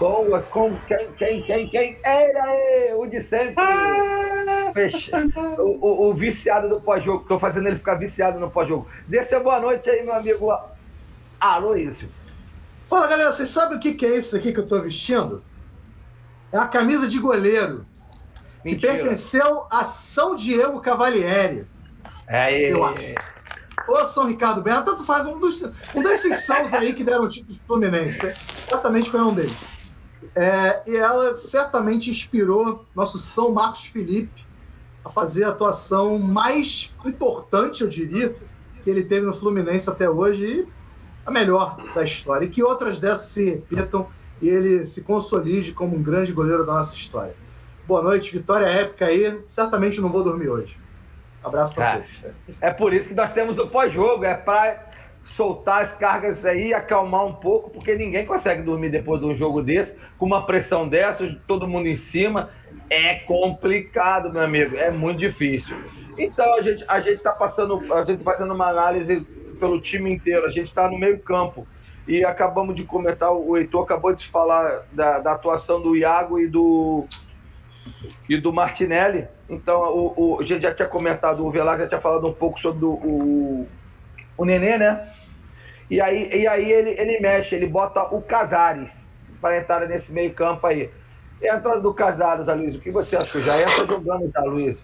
[0.00, 1.98] Com, com quem, quem, quem, quem?
[2.02, 3.62] Era o de sempre.
[4.72, 5.10] Fecha.
[5.58, 7.20] O, o, o viciado do pós-jogo.
[7.20, 8.88] Estou fazendo ele ficar viciado no pós-jogo.
[9.06, 10.58] Dê boa noite aí, meu amigo
[11.38, 12.08] Aloysio.
[12.88, 13.30] Fala, galera.
[13.30, 15.44] Vocês sabem o que, que é isso aqui que eu estou vestindo?
[16.50, 17.84] É a camisa de goleiro.
[18.64, 18.92] Mentira.
[18.94, 21.66] que pertenceu a São Diego Cavalieri.
[22.26, 23.14] É, eu acho.
[23.86, 25.62] Ou São Ricardo Bento, tanto faz um, dos,
[25.94, 28.24] um desses sãos aí que deram o título de Fluminense.
[28.24, 28.32] Né?
[28.66, 29.79] Certamente foi um deles.
[30.34, 34.46] É, e ela certamente inspirou nosso São Marcos Felipe
[35.04, 38.32] a fazer a atuação mais importante, eu diria,
[38.82, 40.68] que ele teve no Fluminense até hoje e
[41.26, 42.46] a melhor da história.
[42.46, 44.08] E que outras dessas se repitam
[44.40, 47.34] e ele se consolide como um grande goleiro da nossa história.
[47.86, 49.40] Boa noite, vitória épica aí.
[49.48, 50.78] Certamente não vou dormir hoje.
[51.42, 52.24] Abraço para todos.
[52.60, 54.89] É por isso que nós temos o pós-jogo, é para
[55.24, 59.62] soltar as cargas aí, acalmar um pouco, porque ninguém consegue dormir depois de um jogo
[59.62, 62.50] desse, com uma pressão dessa, todo mundo em cima.
[62.88, 65.76] É complicado, meu amigo, é muito difícil.
[66.18, 69.20] Então a gente a gente está passando, a gente tá fazendo uma análise
[69.58, 71.66] pelo time inteiro, a gente está no meio campo
[72.08, 76.48] e acabamos de comentar, o Heitor acabou de falar da, da atuação do Iago e
[76.48, 77.06] do
[78.28, 79.28] e do Martinelli.
[79.48, 82.60] Então, o, o, a gente já tinha comentado, o Velar já tinha falado um pouco
[82.60, 83.68] sobre o, o,
[84.36, 85.08] o Nenê, né?
[85.90, 89.06] E aí, e aí ele, ele mexe, ele bota o Casares
[89.40, 90.90] para entrar nesse meio campo aí.
[91.42, 93.40] E a entrada do Casares, Luiz, o que você achou?
[93.40, 94.78] Já entra jogando, tá, Luiz?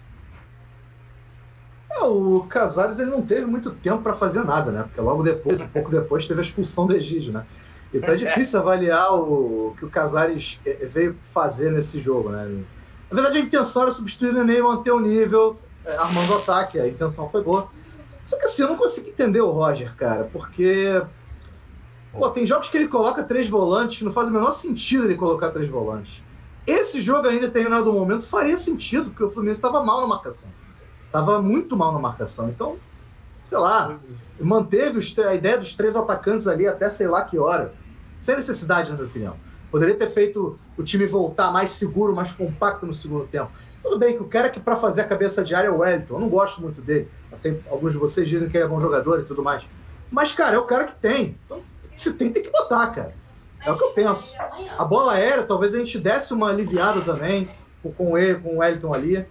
[2.01, 4.83] O Casares ele não teve muito tempo para fazer nada, né?
[4.83, 7.45] Porque logo depois, um pouco depois, teve a expulsão do Egídio, né?
[7.93, 12.63] Então é difícil avaliar o que o Casares eh, veio fazer nesse jogo, né?
[13.09, 16.37] Na verdade, a intenção era substituir o Nenê e manter o nível, é, armando o
[16.37, 17.69] ataque, a intenção foi boa.
[18.27, 21.01] Só que assim, eu não consigo entender o Roger, cara, porque.
[22.11, 25.15] Pô, tem jogos que ele coloca três volantes que não faz o menor sentido ele
[25.15, 26.23] colocar três volantes.
[26.65, 30.49] Esse jogo em determinado momento, faria sentido, porque o Fluminense estava mal na marcação.
[31.05, 32.49] Estava muito mal na marcação.
[32.49, 32.77] Então,
[33.45, 33.97] sei lá,
[34.41, 37.73] manteve os, a ideia dos três atacantes ali até sei lá que hora.
[38.21, 39.37] Sem necessidade, na minha opinião.
[39.71, 43.51] Poderia ter feito o time voltar mais seguro, mais compacto no segundo tempo.
[43.81, 46.15] Tudo bem que o cara que para fazer a cabeça de área é o Wellington.
[46.15, 47.09] Eu não gosto muito dele.
[47.31, 49.63] Até alguns de vocês dizem que é bom jogador e tudo mais.
[50.09, 51.37] Mas, cara, é o cara que tem.
[51.45, 51.61] Então,
[51.95, 53.13] se tem, tem que botar, cara.
[53.65, 54.35] É o que eu penso.
[54.77, 57.49] A bola aérea, talvez a gente desse uma aliviada também
[57.97, 59.25] com ele, com o Wellington ali.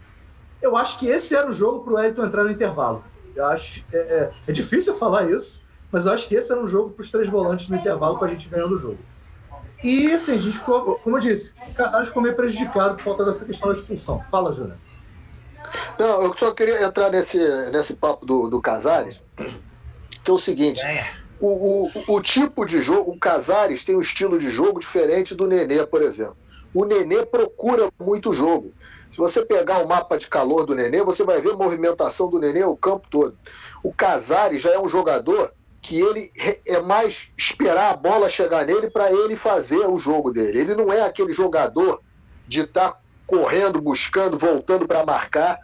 [0.62, 3.04] eu acho que esse era o jogo para o Wellington entrar no intervalo.
[3.34, 6.66] Eu acho é, é, é, difícil falar isso, mas eu acho que esse era um
[6.66, 8.98] jogo para os três volantes no intervalo para a gente ganhando o jogo.
[9.84, 13.26] E assim, a gente ficou, como eu disse, o Casares ficou meio prejudicado por conta
[13.26, 14.24] dessa questão da expulsão.
[14.30, 14.76] Fala, Júnior.
[15.98, 17.38] Não, eu só queria entrar nesse,
[17.70, 19.22] nesse papo do, do Casares,
[20.24, 20.82] que é o seguinte.
[21.40, 25.46] O, o, o tipo de jogo, o Casares tem um estilo de jogo diferente do
[25.46, 26.36] Nenê, por exemplo.
[26.72, 28.72] O Nenê procura muito jogo.
[29.10, 32.38] Se você pegar o mapa de calor do Nenê, você vai ver a movimentação do
[32.38, 33.36] Nenê o campo todo.
[33.82, 35.52] O Casares já é um jogador
[35.86, 36.32] que ele
[36.66, 40.58] é mais esperar a bola chegar nele para ele fazer o jogo dele.
[40.58, 42.02] Ele não é aquele jogador
[42.48, 45.60] de estar tá correndo, buscando, voltando para marcar.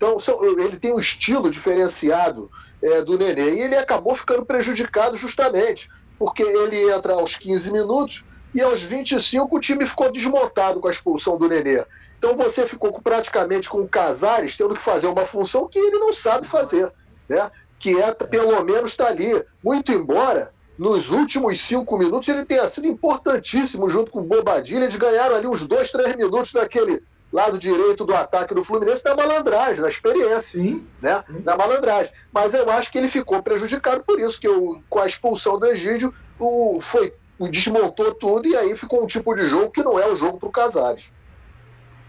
[0.00, 0.18] Então,
[0.58, 2.50] ele tem um estilo diferenciado
[2.82, 3.56] é, do Nenê.
[3.56, 9.54] E ele acabou ficando prejudicado justamente porque ele entra aos 15 minutos e aos 25
[9.54, 11.84] o time ficou desmontado com a expulsão do Nenê.
[12.18, 16.14] Então você ficou praticamente com o Casares tendo que fazer uma função que ele não
[16.14, 16.90] sabe fazer,
[17.28, 17.50] né?
[17.78, 19.44] que é pelo menos estar tá ali.
[19.62, 24.84] Muito embora nos últimos cinco minutos ele tenha sido importantíssimo junto com o Bobadilha.
[24.84, 29.14] Eles ganharam ali uns dois, três minutos naquele lado direito do ataque do Fluminense da
[29.14, 31.22] malandragem, da experiência, sim, né?
[31.22, 31.40] Sim.
[31.40, 32.12] Da malandragem.
[32.32, 35.66] Mas eu acho que ele ficou prejudicado por isso, que o, com a expulsão do
[35.66, 39.98] Egídio, o, foi, o desmontou tudo e aí ficou um tipo de jogo que não
[39.98, 41.04] é o jogo para o Casares.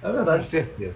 [0.01, 0.45] É verdade.
[0.47, 0.95] Certeza.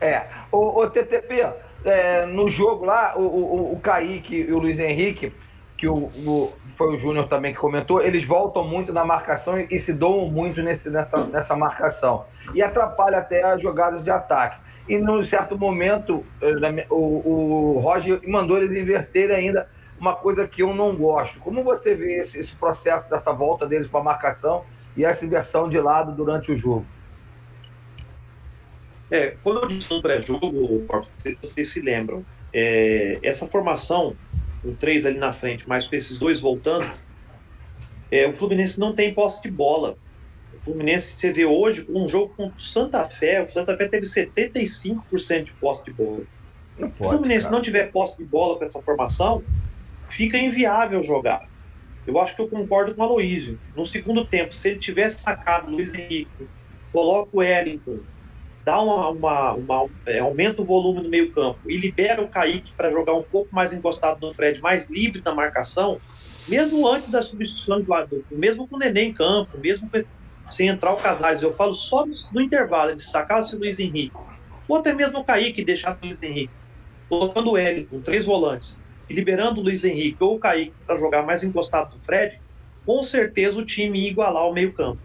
[0.00, 1.48] É, o, o TTP,
[1.84, 5.32] é, no jogo lá, o, o, o Kaique e o Luiz Henrique,
[5.78, 9.66] que o, o foi o Júnior também que comentou, eles voltam muito na marcação e,
[9.70, 12.24] e se doam muito nesse, nessa, nessa marcação.
[12.54, 14.60] E atrapalha até as jogadas de ataque.
[14.88, 20.62] E num certo momento, eh, o, o Roger mandou eles inverterem ainda uma coisa que
[20.62, 21.40] eu não gosto.
[21.40, 24.64] Como você vê esse, esse processo dessa volta deles para a marcação
[24.96, 26.86] e essa inversão de lado durante o jogo?
[29.10, 30.86] É, quando eu disse no pré-jogo,
[31.42, 34.14] vocês se lembram, é, essa formação,
[34.68, 36.90] com três ali na frente, mas com esses dois voltando,
[38.10, 39.96] é, o Fluminense não tem posse de bola.
[40.54, 44.04] O Fluminense, você vê hoje, um jogo contra o Santa Fé, o Santa Fé teve
[44.04, 46.20] 75% de posse de bola.
[46.76, 47.56] Se o Fluminense cara.
[47.56, 49.42] não tiver posse de bola com essa formação,
[50.10, 51.48] fica inviável jogar.
[52.06, 53.58] Eu acho que eu concordo com o Aloysio.
[53.74, 56.46] No segundo tempo, se ele tivesse sacado o Luiz Henrique,
[56.92, 57.98] coloca o Wellington,
[58.68, 62.74] dá uma, uma, uma é, aumenta o volume no meio campo e libera o Kaique
[62.76, 65.98] para jogar um pouco mais encostado no Fred, mais livre na marcação,
[66.46, 69.90] mesmo antes da substituição do lado, mesmo com o Nenê em campo, mesmo
[70.50, 74.14] sem entrar o Casares, eu falo só no, no intervalo, de sacasse o Luiz Henrique,
[74.68, 76.52] ou até mesmo o Kaique deixasse o Luiz Henrique,
[77.08, 78.78] colocando o L com três volantes,
[79.08, 82.38] e liberando o Luiz Henrique ou o Kaique para jogar mais encostado no Fred,
[82.84, 85.00] com certeza o time ia igualar o meio campo.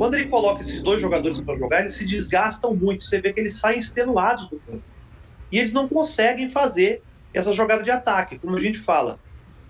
[0.00, 3.04] Quando ele coloca esses dois jogadores para jogar, eles se desgastam muito.
[3.04, 4.82] Você vê que eles saem extenuados do campo.
[5.52, 7.02] E eles não conseguem fazer
[7.34, 9.20] essa jogada de ataque, como a gente fala.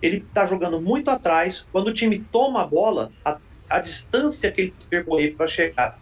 [0.01, 1.67] Ele está jogando muito atrás.
[1.73, 3.39] Quando o time toma a bola, a,
[3.69, 5.99] a distância que ele percorrer para chegar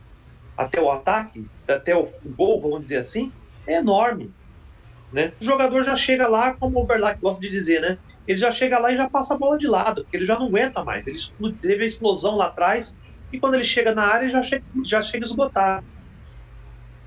[0.55, 2.05] até o ataque, até o
[2.37, 3.33] gol, vamos dizer assim,
[3.67, 4.31] é enorme.
[5.11, 5.33] Né?
[5.41, 7.97] O jogador já chega lá, como o Overlack gosta de dizer, né?
[8.27, 10.49] Ele já chega lá e já passa a bola de lado, porque ele já não
[10.49, 11.07] aguenta mais.
[11.07, 11.19] Ele
[11.63, 12.95] teve a explosão lá atrás,
[13.33, 15.87] e quando ele chega na área já chega, já chega esgotado.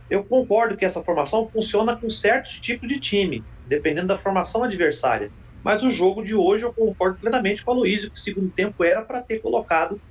[0.09, 5.31] Eu concordo que essa formação funciona com certos tipos de time, dependendo da formação adversária.
[5.63, 8.83] Mas o jogo de hoje eu concordo plenamente com a Luiz, que o segundo tempo
[8.83, 10.01] era para ter colocado.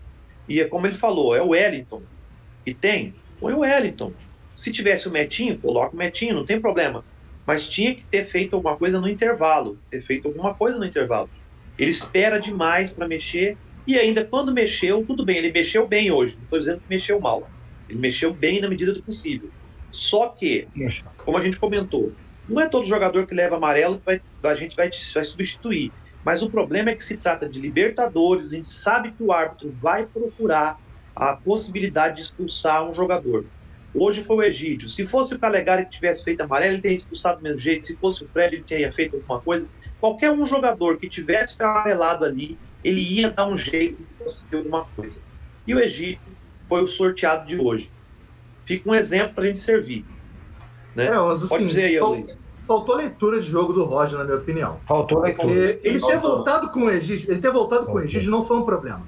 [0.48, 2.02] E é como ele falou, é o Wellington.
[2.64, 4.12] E tem, põe o Wellington.
[4.56, 7.04] Se tivesse o Metinho, coloca o Metinho, não tem problema.
[7.46, 9.78] Mas tinha que ter feito alguma coisa no intervalo.
[9.90, 11.28] Ter feito alguma coisa no intervalo.
[11.78, 16.36] Ele espera demais para mexer e ainda quando mexeu, tudo bem, ele mexeu bem hoje,
[16.36, 17.48] não estou dizendo que mexeu mal.
[17.88, 19.50] Ele mexeu bem na medida do possível.
[19.90, 20.68] Só que,
[21.16, 22.12] como a gente comentou,
[22.48, 25.92] não é todo jogador que leva amarelo que vai, a gente vai, vai substituir.
[26.24, 29.68] Mas o problema é que se trata de Libertadores, a gente sabe que o árbitro
[29.80, 30.78] vai procurar
[31.16, 33.44] a possibilidade de expulsar um jogador.
[33.94, 34.88] Hoje foi o Egídio.
[34.88, 37.86] Se fosse o Calegari que tivesse feito amarelo, ele teria expulsado do mesmo jeito.
[37.86, 39.68] Se fosse o Fred, ele teria feito alguma coisa.
[39.98, 44.84] Qualquer um jogador que tivesse amarelado ali, ele ia dar um jeito de conseguir alguma
[44.96, 45.18] coisa.
[45.66, 46.20] E o Egito
[46.64, 47.90] foi o sorteado de hoje.
[48.64, 50.04] Fica um exemplo para a gente servir.
[50.94, 51.06] Né?
[51.06, 52.16] É, mas, assim, Pode dizer aí, fal
[52.66, 54.78] Faltou leitura de jogo do Roger, na minha opinião.
[54.86, 55.48] Faltou leitura.
[55.48, 58.58] Porque ele ter voltado com o Egídio, ele ter voltado com o Egídio não foi
[58.58, 59.02] um problema.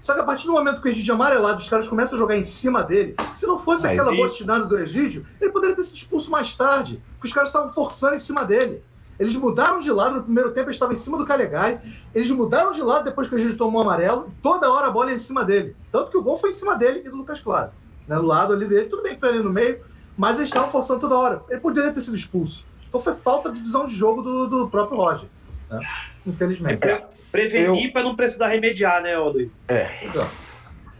[0.00, 2.18] Só que a partir do momento que o Egídio é amarelado, os caras começam a
[2.20, 3.16] jogar em cima dele.
[3.34, 7.02] Se não fosse Mas aquela botinada do Egídio, ele poderia ter sido expulso mais tarde.
[7.14, 8.84] Porque os caras estavam forçando em cima dele.
[9.18, 11.80] Eles mudaram de lado no primeiro tempo, eles estavam em cima do Calegari.
[12.14, 14.32] Eles mudaram de lado depois que o Egídio tomou o amarelo.
[14.42, 15.74] Toda hora a bola ia em cima dele.
[15.90, 17.72] Tanto que o gol foi em cima dele e do Lucas Claro.
[18.06, 18.86] Né, do lado ali dele.
[18.86, 19.80] Tudo bem que foi ali no meio,
[20.16, 21.42] Mas eles estavam forçando toda hora.
[21.48, 22.66] Ele poderia ter sido expulso.
[22.88, 25.28] Então foi falta de visão de jogo do, do próprio Roger.
[25.70, 25.80] Né?
[26.26, 26.84] Infelizmente.
[26.84, 27.92] É, prevenir eu...
[27.92, 29.50] para não precisar remediar, né, Luiz?
[29.68, 30.06] É.
[30.06, 30.47] Exato.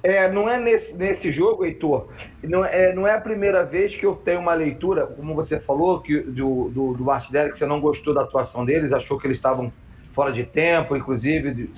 [0.03, 2.09] É, não é nesse, nesse jogo, Heitor,
[2.43, 6.01] não é, não é a primeira vez que eu tenho uma leitura, como você falou,
[6.01, 9.39] que, do, do, do Martinelli, que você não gostou da atuação deles, achou que eles
[9.39, 9.73] estavam
[10.13, 11.71] fora de tempo, inclusive,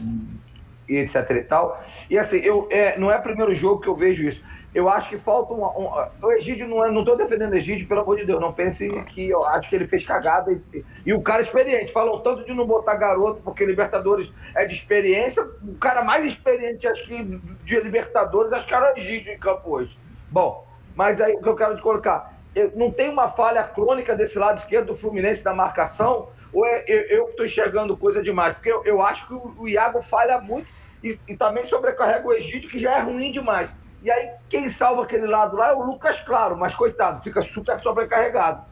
[0.89, 1.83] e etc e tal.
[2.11, 4.43] E assim, eu, é, não é o primeiro jogo que eu vejo isso.
[4.73, 5.65] Eu acho que falta um.
[5.65, 5.91] um
[6.23, 6.91] o Egídio não é.
[6.91, 8.41] Não estou defendendo o Egídio, pelo amor de Deus.
[8.41, 10.53] Não pense que eu acho que ele fez cagada.
[10.53, 11.93] E, e o cara experiente.
[11.93, 15.43] Falam tanto de não botar garoto, porque Libertadores é de experiência.
[15.67, 17.23] O cara mais experiente, acho que,
[17.65, 19.99] de Libertadores, acho que era o Egídio em campo hoje.
[20.31, 22.39] Bom, mas aí o que eu quero te colocar.
[22.55, 26.29] Eu, não tem uma falha crônica desse lado esquerdo do Fluminense da marcação?
[26.53, 28.55] Ou é, eu estou enxergando coisa demais?
[28.55, 30.69] Porque eu, eu acho que o, o Iago falha muito
[31.03, 33.71] e, e também sobrecarrega o Egídio, que já é ruim demais.
[34.03, 37.79] E aí, quem salva aquele lado lá é o Lucas Claro, mas coitado, fica super
[37.81, 38.63] sobrecarregado.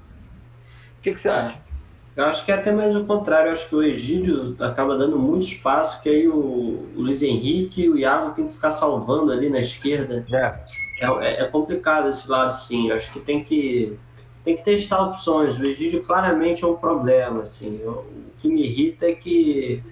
[0.99, 1.33] O que, que você é.
[1.33, 1.69] acha?
[2.17, 3.49] Eu acho que é até mais o contrário.
[3.49, 7.83] Eu acho que o Egídio acaba dando muito espaço, que aí o, o Luiz Henrique
[7.83, 10.27] e o Iago tem que ficar salvando ali na esquerda.
[10.33, 10.55] É.
[11.01, 12.89] É, é complicado esse lado, sim.
[12.89, 13.97] Eu acho que tem que
[14.45, 15.59] tem que testar opções.
[15.59, 17.43] O Egídio claramente é um problema.
[17.43, 17.81] Assim.
[17.87, 18.05] o
[18.39, 19.83] que me irrita é que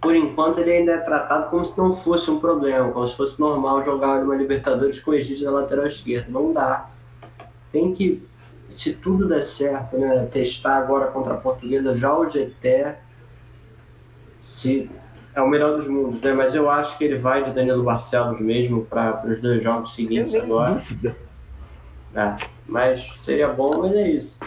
[0.00, 3.38] por enquanto ele ainda é tratado como se não fosse um problema, como se fosse
[3.38, 6.26] normal jogar uma Libertadores com o Egídio na lateral esquerda.
[6.30, 6.88] Não dá.
[7.70, 8.26] Tem que,
[8.68, 12.94] se tudo der certo, né, testar agora contra a Portuguesa já o GT,
[14.40, 14.90] se
[15.34, 16.32] é o melhor dos mundos, né?
[16.32, 20.34] Mas eu acho que ele vai de Danilo Barcelos mesmo para os dois jogos seguintes
[20.34, 20.82] agora.
[22.14, 22.36] É,
[22.66, 24.38] mas seria bom, mas é isso.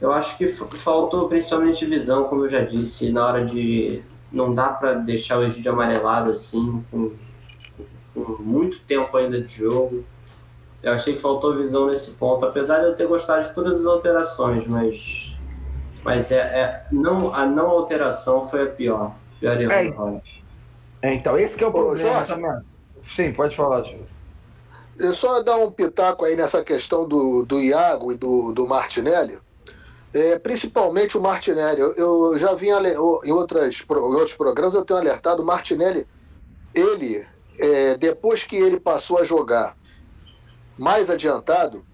[0.00, 4.70] Eu acho que faltou principalmente visão, como eu já disse, na hora de não dá
[4.70, 7.12] para deixar o Egídio amarelado assim, com,
[8.14, 10.04] com, muito tempo ainda de jogo.
[10.82, 13.86] Eu achei que faltou visão nesse ponto, apesar de eu ter gostado de todas as
[13.86, 15.36] alterações, mas,
[16.02, 19.14] mas é, é não, a não alteração foi a pior.
[19.38, 20.22] Pior erro
[21.02, 22.60] é, é, então, esse que é o problema também.
[23.14, 24.06] Sim, pode falar, Júlio.
[24.98, 29.38] Eu só dar um pitaco aí nessa questão do, do Iago e do, do Martinelli
[30.14, 31.80] é, principalmente o Martinelli.
[31.80, 32.96] Eu, eu já vinha em,
[33.32, 36.06] outras, em outros programas, eu tenho alertado o Martinelli.
[36.74, 37.26] Ele,
[37.58, 39.76] é, depois que ele passou a jogar
[40.78, 41.84] mais adiantado,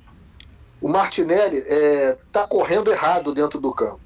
[0.81, 4.01] o Martinelli está é, tá correndo errado dentro do campo.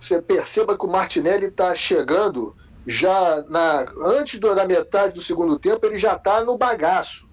[0.00, 2.54] Você perceba que o Martinelli está chegando
[2.86, 7.28] já na, antes da metade do segundo tempo, ele já está no bagaço.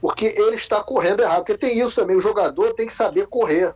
[0.00, 1.38] Porque ele está correndo errado.
[1.38, 3.74] Porque tem isso também, o jogador tem que saber correr.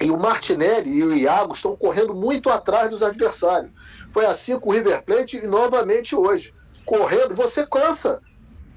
[0.00, 3.72] E o Martinelli e o Iago estão correndo muito atrás dos adversários.
[4.12, 6.54] Foi assim com o River Plate e novamente hoje.
[6.86, 8.22] Correndo, você cansa.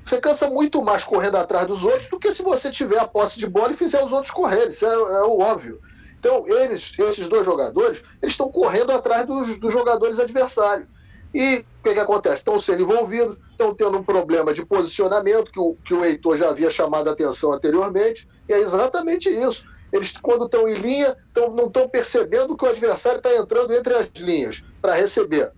[0.03, 3.38] Você cansa muito mais correndo atrás dos outros do que se você tiver a posse
[3.38, 4.71] de bola e fizer os outros correrem.
[4.71, 5.79] Isso é, é o óbvio.
[6.19, 10.88] Então, eles, esses dois jogadores, eles estão correndo atrás dos, dos jogadores adversários.
[11.34, 12.38] E o que, que acontece?
[12.38, 16.49] Estão sendo envolvidos, estão tendo um problema de posicionamento, que o, que o Heitor já
[16.49, 21.54] havia chamado a atenção anteriormente, e é exatamente isso eles, quando estão em linha, tão,
[21.54, 25.51] não estão percebendo que o adversário está entrando entre as linhas para receber.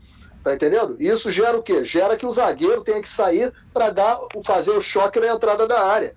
[0.44, 0.98] Tá entendendo?
[1.00, 1.86] Isso gera o quê?
[1.86, 5.82] Gera que o zagueiro tenha que sair para dar, fazer o choque na entrada da
[5.82, 6.14] área.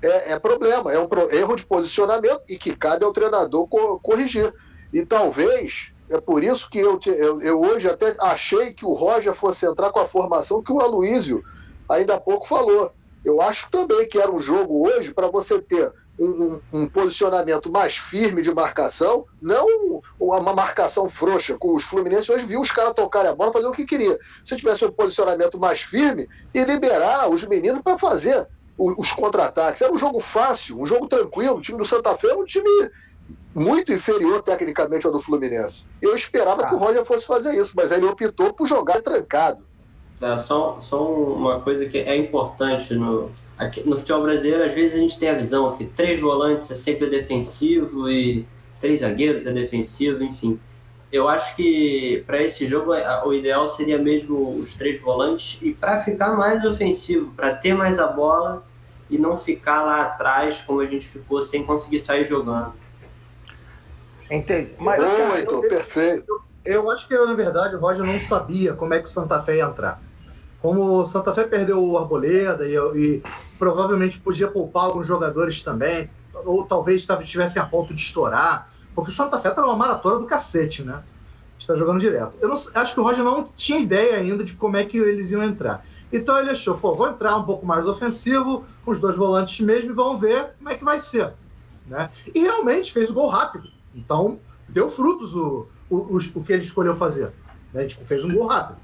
[0.00, 4.52] É, é problema, é um erro de posicionamento e que cabe ao treinador co, corrigir.
[4.92, 9.34] E talvez, é por isso que eu, eu, eu, hoje até achei que o Roger
[9.34, 11.42] fosse entrar com a formação que o Aloísio
[11.88, 12.92] ainda há pouco falou.
[13.24, 17.96] Eu acho também que era um jogo hoje para você ter um, um, posicionamento mais
[17.96, 19.66] firme de marcação, não
[20.18, 21.56] uma marcação frouxa.
[21.58, 24.18] Com os Fluminenses hoje viu os caras tocarem a bola, fazer o que queria.
[24.44, 28.46] Se tivesse um posicionamento mais firme e liberar os meninos para fazer
[28.78, 29.82] os, os contra-ataques.
[29.82, 31.56] Era um jogo fácil, um jogo tranquilo.
[31.56, 32.90] O time do Santa Fe é um time
[33.54, 35.86] muito inferior tecnicamente ao do Fluminense.
[36.00, 36.68] Eu esperava ah.
[36.68, 39.64] que o Roger fosse fazer isso, mas ele optou por jogar trancado.
[40.20, 44.94] É, só, só uma coisa que é importante no, Aqui, no futebol brasileiro, às vezes
[44.94, 48.44] a gente tem a visão que três volantes é sempre defensivo e
[48.80, 50.58] três zagueiros é defensivo, enfim.
[51.12, 52.92] Eu acho que para esse jogo
[53.24, 58.00] o ideal seria mesmo os três volantes e para ficar mais ofensivo, para ter mais
[58.00, 58.64] a bola
[59.08, 62.72] e não ficar lá atrás como a gente ficou sem conseguir sair jogando.
[64.30, 64.70] Entendi.
[64.78, 66.42] Mas, assim, eu, perfeito.
[66.64, 69.40] Eu, eu, acho que, na verdade, o Roger não sabia como é que o Santa
[69.40, 70.00] Fé ia entrar.
[70.60, 73.22] Como o Santa Fé perdeu o Arboleda e, e
[73.58, 76.10] provavelmente podia poupar alguns jogadores também,
[76.44, 80.82] ou talvez estivessem a ponto de estourar, porque Santa Fé tá numa maratona do cacete,
[80.82, 81.02] né?
[81.58, 82.36] Está jogando direto.
[82.40, 85.30] Eu não, acho que o Roger não tinha ideia ainda de como é que eles
[85.30, 85.84] iam entrar.
[86.12, 89.90] Então ele achou, pô, vou entrar um pouco mais ofensivo, com os dois volantes mesmo,
[89.90, 91.32] e vamos ver como é que vai ser.
[91.86, 92.10] Né?
[92.34, 93.68] E realmente fez o gol rápido.
[93.94, 94.38] Então,
[94.68, 97.32] deu frutos o, o, o, o que ele escolheu fazer.
[97.72, 97.82] Né?
[97.82, 98.78] Gente fez um gol rápido.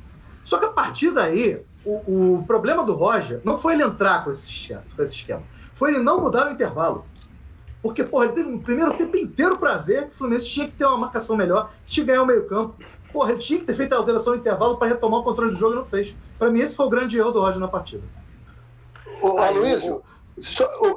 [0.45, 4.31] Só que a partir daí, o, o problema do Roger não foi ele entrar com
[4.31, 5.43] esse, esquema, com esse esquema,
[5.75, 7.05] foi ele não mudar o intervalo.
[7.83, 10.75] Porque, porra, ele teve um primeiro tempo inteiro para ver que o Fluminense tinha que
[10.75, 12.75] ter uma marcação melhor, tinha que ganhar o meio-campo.
[13.11, 15.57] Porra, ele tinha que ter feito a alteração no intervalo para retomar o controle do
[15.57, 16.15] jogo e não fez.
[16.39, 18.03] Para mim, esse foi o grande erro do Roger na partida.
[19.23, 20.03] Ô, Aloysio,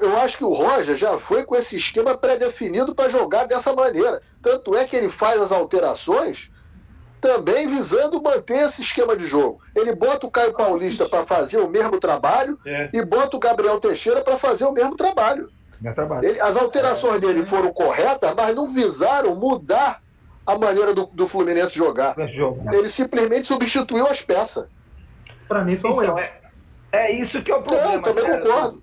[0.01, 4.21] eu acho que o Roger já foi com esse esquema pré-definido para jogar dessa maneira.
[4.41, 6.51] Tanto é que ele faz as alterações
[7.23, 9.61] também visando manter esse esquema de jogo.
[9.73, 12.89] Ele bota o Caio Paulista para fazer o mesmo trabalho é.
[12.91, 15.49] e bota o Gabriel Teixeira para fazer o mesmo trabalho.
[16.21, 17.19] Ele, as alterações é.
[17.19, 20.01] dele foram corretas, mas não visaram mudar
[20.45, 22.13] a maneira do, do Fluminense jogar.
[22.73, 24.67] Ele simplesmente substituiu as peças.
[25.47, 26.19] Para mim foi um então, erro.
[26.19, 26.33] É,
[26.91, 27.93] é, isso que é o problema.
[27.93, 28.45] Eu também sério.
[28.45, 28.82] concordo.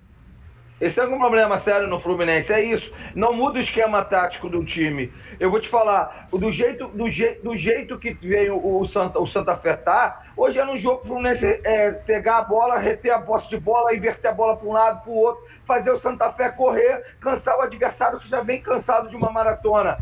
[0.81, 2.91] Esse é um problema sério no Fluminense, é isso.
[3.14, 5.12] Não muda o esquema tático do time.
[5.39, 9.26] Eu vou te falar, do jeito, do jeito, do jeito que veio o Santa, o
[9.26, 13.20] Santa Fé tá, hoje é no jogo o Fluminense é, pegar a bola, reter a
[13.20, 16.33] posse de bola, inverter a bola para um lado, para o outro, fazer o Santa
[16.33, 19.99] Fé correr, cansar o adversário que já vem cansado de uma maratona.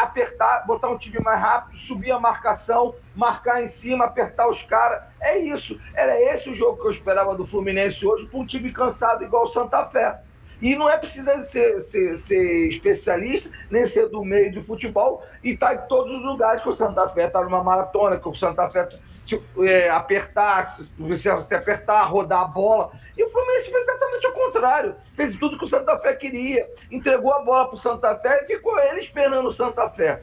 [0.00, 5.02] apertar, botar um time mais rápido, subir a marcação, marcar em cima, apertar os caras.
[5.20, 5.76] É isso.
[5.92, 9.42] Era esse o jogo que eu esperava do Fluminense hoje, para um time cansado igual
[9.42, 10.20] o Santa Fé.
[10.60, 15.50] E não é preciso ser, ser, ser, especialista, nem ser do meio de futebol, e
[15.50, 18.34] estar tá em todos os lugares que o Santa Fé está numa maratona, que o
[18.34, 18.88] Santa Fé
[19.24, 22.90] se, é, apertar, se, se apertar, rodar a bola.
[23.16, 24.96] E o Fluminense fez exatamente o contrário.
[25.14, 26.68] Fez tudo que o Santa Fé queria.
[26.90, 30.22] Entregou a bola para o Santa Fé e ficou ele esperando o Santa Fé.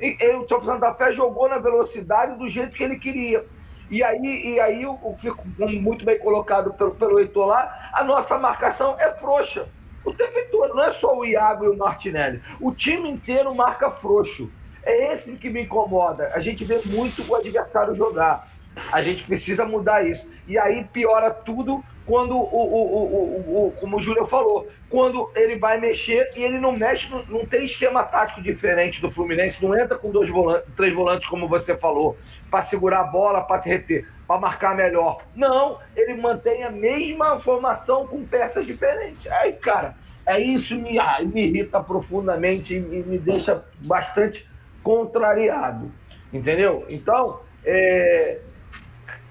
[0.00, 3.44] E, e o Santa Fé jogou na velocidade do jeito que ele queria.
[3.90, 8.38] E aí, e aí eu, fico muito bem colocado pelo, pelo Heitor lá, a nossa
[8.38, 9.68] marcação é frouxa.
[10.04, 12.40] O tempo todo, não é só o Iago e o Martinelli.
[12.60, 14.50] O time inteiro marca frouxo.
[14.82, 16.30] É esse que me incomoda.
[16.34, 18.48] A gente vê muito o adversário jogar.
[18.90, 20.26] A gente precisa mudar isso.
[20.46, 25.54] E aí piora tudo quando o, o, o, o, como o Júlio falou, quando ele
[25.54, 29.78] vai mexer e ele não mexe, não, não tem esquema tático diferente do Fluminense, não
[29.78, 32.18] entra com dois volantes, três volantes, como você falou,
[32.50, 35.22] para segurar a bola, para reter, para marcar melhor.
[35.36, 39.30] Não, ele mantém a mesma formação com peças diferentes.
[39.30, 39.94] Aí, cara,
[40.26, 40.98] é isso me,
[41.32, 44.50] me irrita profundamente e me deixa bastante
[44.82, 45.92] contrariado.
[46.32, 46.84] Entendeu?
[46.88, 48.40] Então, é,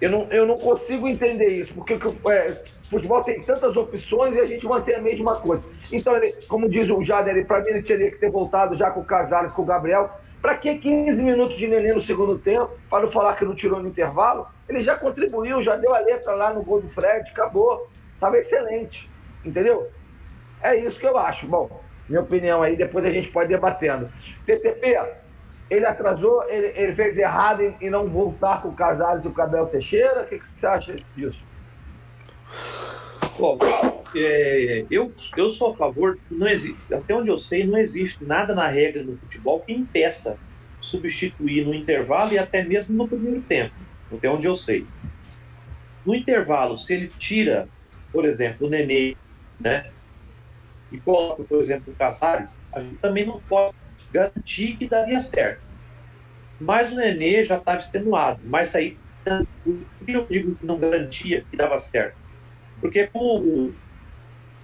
[0.01, 4.45] eu não, eu não consigo entender isso, porque é, futebol tem tantas opções e a
[4.45, 5.63] gente mantém a mesma coisa.
[5.91, 9.01] Então, ele, como diz o Jader, para mim ele teria que ter voltado já com
[9.01, 10.09] o Casares, com o Gabriel.
[10.41, 12.71] Para que 15 minutos de neném no segundo tempo?
[12.89, 14.47] Para não falar que não tirou no intervalo?
[14.69, 17.89] Ele já contribuiu, já deu a letra lá no gol do Fred, acabou.
[18.13, 19.09] Estava excelente,
[19.43, 19.89] entendeu?
[20.61, 21.45] É isso que eu acho.
[21.45, 24.09] Bom, minha opinião aí, depois a gente pode ir debatendo.
[24.45, 24.97] TTP,
[25.69, 29.31] ele atrasou, ele, ele fez errado em, em, não voltar com o Casares e o
[29.31, 30.23] Cabel Teixeira?
[30.23, 31.43] O que, que você acha disso?
[33.37, 33.57] Bom,
[34.15, 38.53] é, eu, eu sou a favor, não existe, até onde eu sei, não existe nada
[38.55, 40.37] na regra do futebol que impeça
[40.79, 43.73] substituir no intervalo e até mesmo no primeiro tempo,
[44.11, 44.85] até onde eu sei.
[46.05, 47.67] No intervalo, se ele tira,
[48.11, 49.15] por exemplo, o Nenê,
[49.59, 49.89] né,
[50.91, 53.75] e coloca, por exemplo, o Casares, a gente também não pode
[54.11, 55.61] garantir que daria certo.
[56.59, 58.41] Mas o Nenê já estava extenuado.
[58.45, 58.97] Mas aí,
[60.07, 62.17] eu digo que não garantia que dava certo?
[62.81, 63.73] Porque, como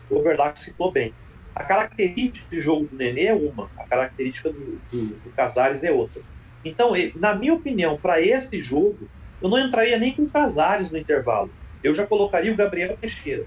[0.09, 1.13] o Overlack citou bem,
[1.53, 5.91] a característica de jogo do Nenê é uma, a característica do, do, do Casares é
[5.91, 6.21] outra.
[6.63, 9.07] Então, na minha opinião, para esse jogo,
[9.41, 11.51] eu não entraria nem com o Casares no intervalo.
[11.83, 13.45] Eu já colocaria o Gabriel Teixeira.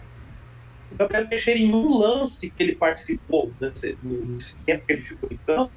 [0.92, 5.28] O Gabriel Teixeira, em um lance que ele participou, nesse, nesse tempo que ele ficou
[5.30, 5.72] em campo,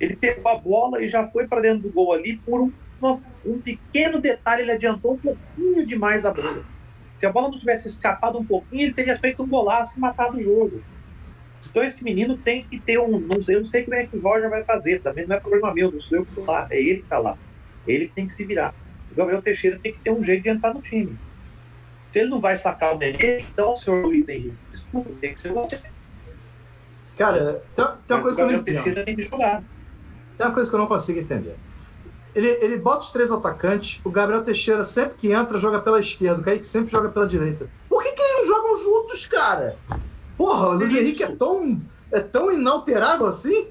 [0.00, 3.20] ele pegou a bola e já foi para dentro do gol ali por um, uma,
[3.44, 6.64] um pequeno detalhe, ele adiantou um pouquinho demais a bola.
[7.16, 10.36] Se a bola não tivesse escapado um pouquinho, ele teria feito um golaço e matado
[10.36, 10.82] o jogo.
[11.68, 13.18] Então esse menino tem que ter um.
[13.18, 15.40] Não sei, eu não sei como é que o Roger vai fazer, também não é
[15.40, 17.36] problema meu, não sou eu que estou lá, é ele que está lá.
[17.86, 18.74] Ele que tem que se virar.
[19.10, 21.16] O Gabriel Teixeira tem que ter um jeito de entrar no time.
[22.06, 25.38] Se ele não vai sacar o Nenê, então o senhor Luiz Henrique, desculpa, tem que
[25.38, 25.80] ser você.
[27.16, 28.74] Cara, tem, tem uma coisa que eu não entendo.
[28.74, 29.64] Teixeira tem que jogar.
[30.36, 31.56] Tem uma coisa que eu não consigo entender.
[32.34, 36.40] Ele, ele bota os três atacantes, o Gabriel Teixeira sempre que entra joga pela esquerda,
[36.40, 37.68] o Kaique sempre joga pela direita.
[37.88, 39.76] Por que, que eles não jogam juntos, cara?
[40.36, 41.80] Porra, o Luiz Henrique é tão,
[42.10, 43.68] é tão inalterável assim?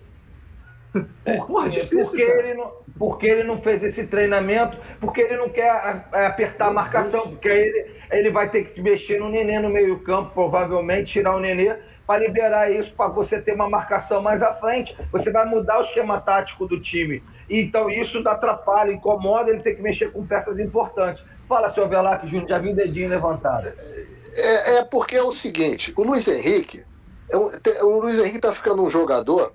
[1.48, 5.50] Porra, é difícil, porque, ele não, porque ele não fez esse treinamento, porque ele não
[5.50, 10.32] quer apertar a marcação, porque ele, ele vai ter que mexer no Nenê no meio-campo,
[10.34, 11.76] provavelmente, tirar o Nenê
[12.06, 14.96] para liberar isso, para você ter uma marcação mais à frente.
[15.12, 17.24] Você vai mudar o esquema tático do time.
[17.50, 21.24] Então isso atrapalha, incomoda, ele tem que mexer com peças importantes.
[21.48, 23.68] Fala, senhor Velac Júnior, já vi o dedinho levantado.
[24.36, 26.84] É, é porque é o seguinte, o Luiz Henrique,
[27.30, 29.54] é o Luiz Henrique está ficando um jogador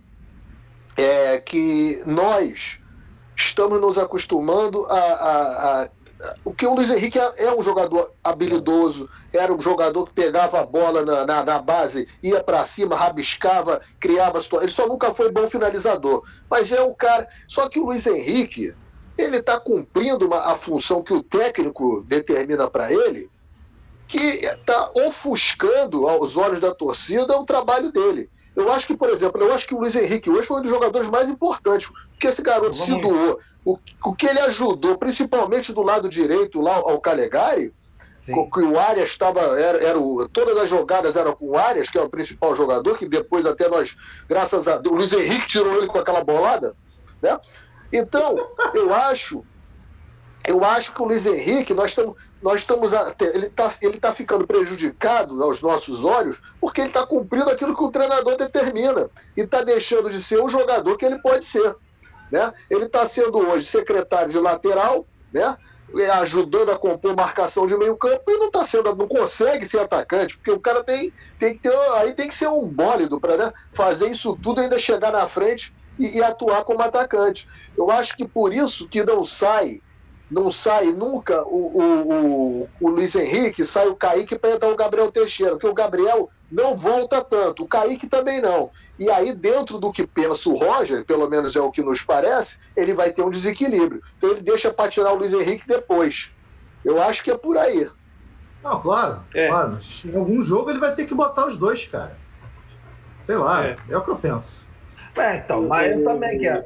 [0.96, 2.80] é, que nós
[3.36, 5.88] estamos nos acostumando a, a, a
[6.44, 10.60] o que o Luiz Henrique é, é um jogador habilidoso, era um jogador que pegava
[10.60, 14.70] a bola na, na, na base, ia para cima, rabiscava, criava situações.
[14.70, 16.24] Ele só nunca foi bom finalizador.
[16.50, 17.28] Mas é o cara.
[17.46, 18.74] Só que o Luiz Henrique,
[19.16, 23.30] ele está cumprindo uma, a função que o técnico determina para ele,
[24.06, 28.30] que está ofuscando aos olhos da torcida o trabalho dele.
[28.56, 30.70] Eu acho que, por exemplo, eu acho que o Luiz Henrique hoje foi um dos
[30.70, 33.38] jogadores mais importantes, porque esse garoto Vamos se doou.
[33.64, 37.72] O, o que ele ajudou, principalmente do lado direito lá ao Calegari,
[38.24, 38.50] Sim.
[38.50, 39.40] que o Arias estava.
[39.58, 42.96] Era, era o, todas as jogadas eram com o Arias, que é o principal jogador,
[42.96, 43.96] que depois até nós,
[44.28, 46.74] graças a Deus, o Luiz Henrique tirou ele com aquela bolada.
[47.22, 47.38] Né?
[47.92, 48.36] Então,
[48.74, 49.44] eu acho.
[50.46, 54.46] Eu acho que o Luiz Henrique, nós estamos nós estamos ele está ele tá ficando
[54.46, 59.62] prejudicado aos nossos olhos porque ele está cumprindo aquilo que o treinador determina e está
[59.62, 61.74] deixando de ser o jogador que ele pode ser.
[62.30, 62.52] Né?
[62.70, 65.56] Ele está sendo hoje secretário de lateral, né?
[66.20, 70.36] ajudando a compor marcação de meio campo e não está sendo, não consegue ser atacante,
[70.36, 73.52] porque o cara tem, tem que ter, aí tem que ser um bólido para né,
[73.72, 77.48] fazer isso tudo ainda chegar na frente e, e atuar como atacante.
[77.76, 79.80] Eu acho que por isso que não sai
[80.30, 84.76] não sai nunca o, o, o, o Luiz Henrique, sai o Kaique para entrar o
[84.76, 88.70] Gabriel Teixeira, porque o Gabriel não volta tanto, o Kaique também não.
[88.98, 92.56] E aí, dentro do que pensa o Roger, pelo menos é o que nos parece,
[92.76, 94.02] ele vai ter um desequilíbrio.
[94.16, 96.30] Então ele deixa para tirar o Luiz Henrique depois.
[96.84, 97.88] Eu acho que é por aí.
[98.62, 99.48] Não, claro, é.
[99.48, 99.72] claro.
[99.72, 102.16] Mas em algum jogo ele vai ter que botar os dois, cara.
[103.18, 104.66] Sei lá, é, é o que eu penso.
[105.16, 106.64] É, então, mas eu também quero.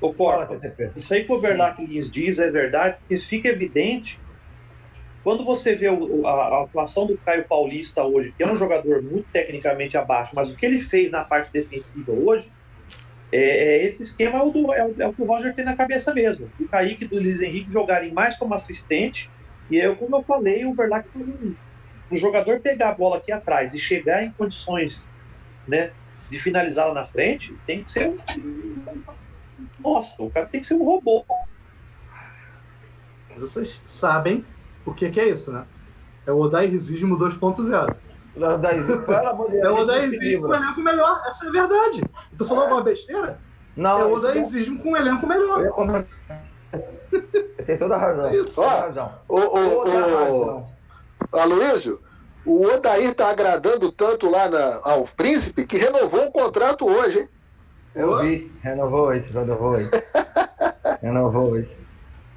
[0.00, 0.62] O Portas,
[0.96, 4.18] isso aí que o Verlac lhes diz é verdade, porque fica evidente
[5.22, 9.26] quando você vê o, a, atuação do Caio Paulista hoje, que é um jogador muito
[9.32, 12.50] tecnicamente abaixo, mas o que ele fez na parte defensiva hoje,
[13.32, 15.64] é, é esse esquema é o, do, é, o, é o, que o Roger tem
[15.64, 16.50] na cabeça mesmo.
[16.58, 19.30] O Kaique e do Luiz Henrique jogarem mais como assistente,
[19.70, 21.08] e eu, como eu falei, o Verlac
[22.10, 25.08] o jogador pegar a bola aqui atrás e chegar em condições
[25.68, 25.92] né,
[26.28, 28.16] de finalizá-la na frente, tem que ser um
[29.78, 31.24] nossa, o cara tem que ser um robô.
[33.36, 34.44] Vocês sabem
[34.86, 35.64] o que, que é isso, né?
[36.26, 37.96] É o Odairrismo 2.0.
[38.36, 41.22] É o Odairrismo com elenco melhor.
[41.26, 42.02] Essa é a verdade.
[42.38, 42.72] Tô falando é.
[42.74, 43.38] uma besteira?
[43.76, 43.98] Não.
[43.98, 45.72] É o Odairrismo com elenco melhor.
[47.66, 48.30] Tem toda a razão.
[48.30, 48.54] Isso.
[48.56, 49.12] Toda a razão.
[49.28, 52.00] O, o, o, o, Aloysio,
[52.44, 57.28] o Odair tá agradando tanto lá na, ao príncipe que renovou o contrato hoje, hein?
[57.94, 59.90] Eu vi, renovou hoje, renovou hoje.
[61.02, 61.76] renovou hoje.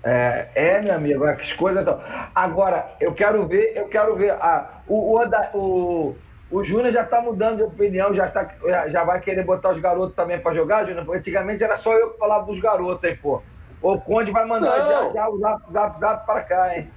[0.04, 1.82] É, é, meu amigo, é as coisas.
[1.82, 1.99] Então.
[2.36, 4.32] Agora, eu quero ver, eu quero ver.
[4.32, 5.24] Ah, o, o,
[5.54, 6.16] o,
[6.51, 8.49] o Júnior já está mudando de opinião, já, tá,
[8.89, 11.06] já vai querer botar os garotos também para jogar, Júnior?
[11.06, 13.41] Porque antigamente era só eu que falava dos garotos, hein, pô.
[13.82, 16.89] O Conde vai mandar já, já o zap, zap, zap para cá, hein?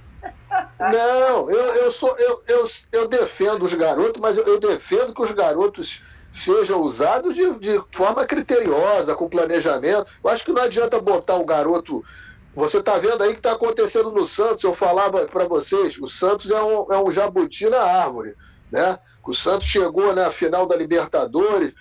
[0.79, 5.21] Não, eu, eu, sou, eu, eu, eu defendo os garotos, mas eu, eu defendo que
[5.21, 6.01] os garotos
[6.31, 10.07] sejam usados de, de forma criteriosa, com planejamento.
[10.23, 12.03] Eu acho que não adianta botar o garoto.
[12.57, 14.63] Você está vendo aí que está acontecendo no Santos.
[14.63, 18.35] Eu falava para vocês, o Santos é um, é um jabuti na árvore.
[18.71, 18.97] Né?
[19.23, 21.71] O Santos chegou na final da Libertadores,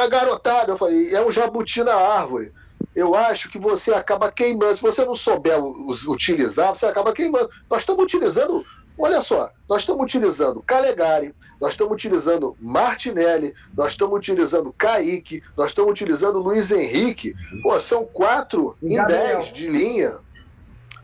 [0.00, 2.52] é garotada, eu falei, é um jabuti na árvore.
[2.94, 4.76] Eu acho que você acaba queimando.
[4.76, 7.50] Se você não souber utilizar, você acaba queimando.
[7.68, 8.64] Nós estamos utilizando
[8.98, 15.70] Olha só, nós estamos utilizando Calegari, nós estamos utilizando Martinelli, nós estamos utilizando Kaique, nós
[15.70, 17.34] estamos utilizando Luiz Henrique.
[17.62, 20.18] Pô, são quatro em dez de linha.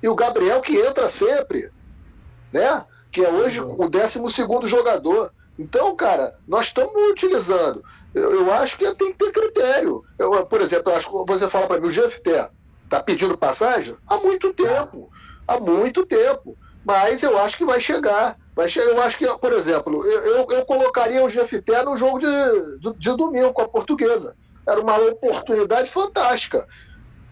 [0.03, 1.71] E o Gabriel que entra sempre,
[2.53, 2.85] né?
[3.11, 5.31] Que é hoje o décimo segundo jogador.
[5.59, 7.85] Então, cara, nós estamos utilizando.
[8.15, 10.05] Eu, eu, acho que tem que ter critério.
[10.19, 12.49] Eu, por exemplo, eu acho que você fala para mim, o GFT
[12.85, 15.11] está pedindo passagem há muito tempo.
[15.47, 16.57] Há muito tempo.
[16.85, 18.37] Mas eu acho que vai chegar.
[18.55, 18.91] Vai chegar.
[18.91, 23.53] Eu acho que, por exemplo, eu, eu colocaria o GFT no jogo de, de domingo
[23.53, 24.35] com a portuguesa.
[24.67, 26.67] Era uma oportunidade fantástica.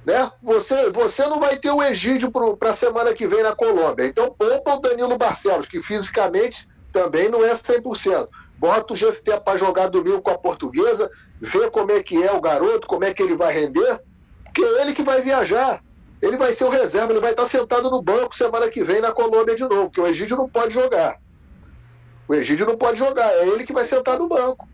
[0.05, 0.30] Né?
[0.42, 4.07] Você, você não vai ter o Egídio para a semana que vem na Colômbia.
[4.07, 8.28] Então, poupa o Danilo Barcelos, que fisicamente também não é 100%.
[8.59, 12.40] bota o GFT para jogar domingo com a portuguesa, vê como é que é o
[12.40, 14.01] garoto, como é que ele vai render,
[14.44, 15.82] porque é ele que vai viajar.
[16.22, 19.12] Ele vai ser o reserva, ele vai estar sentado no banco semana que vem na
[19.12, 21.18] Colômbia de novo, porque o Egídio não pode jogar.
[22.28, 24.68] O Egídio não pode jogar, é ele que vai sentar no banco.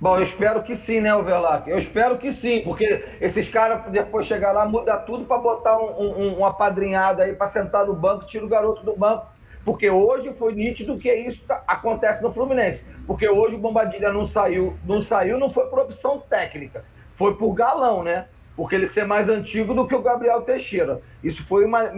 [0.00, 1.68] Bom, eu espero que sim, né, Overlac?
[1.68, 6.02] Eu espero que sim, porque esses caras depois chegar lá, muda tudo para botar um,
[6.02, 9.26] um, um apadrinhado aí para sentar no banco, tira o garoto do banco.
[9.64, 12.84] Porque hoje foi nítido que isso tá, acontece no Fluminense.
[13.06, 17.54] Porque hoje o Bombadilha não saiu, não saiu, não foi por opção técnica, foi por
[17.54, 18.26] galão, né?
[18.56, 21.02] Porque ele ser mais antigo do que o Gabriel Teixeira.
[21.22, 21.90] Isso foi uma,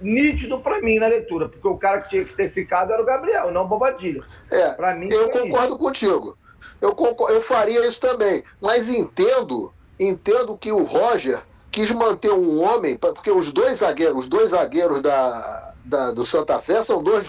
[0.00, 3.06] nítido para mim na leitura, porque o cara que tinha que ter ficado era o
[3.06, 4.22] Gabriel, não o Bombadilha.
[4.50, 5.78] É, pra mim, eu concordo isso.
[5.78, 6.36] contigo
[6.80, 6.94] eu,
[7.28, 8.44] eu faria isso também.
[8.60, 14.28] Mas entendo, entendo que o Roger quis manter um homem, porque os dois zagueiros, os
[14.28, 17.26] dois zagueiros da, da do Santa Fé são dois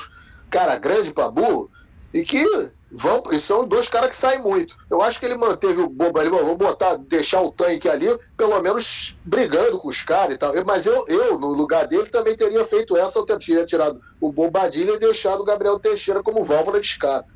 [0.49, 1.69] cara grande para burro
[2.13, 2.45] e que
[2.91, 4.75] vão, e são dois caras que saem muito.
[4.89, 8.59] Eu acho que ele manteve o Boba ali, vou botar, deixar o tanque ali, pelo
[8.61, 10.53] menos brigando com os caras e tal.
[10.65, 14.93] Mas eu, eu, no lugar dele, também teria feito essa, eu teria tirado o Bobadilha
[14.93, 17.29] e deixado o Gabriel Teixeira como válvula de escape.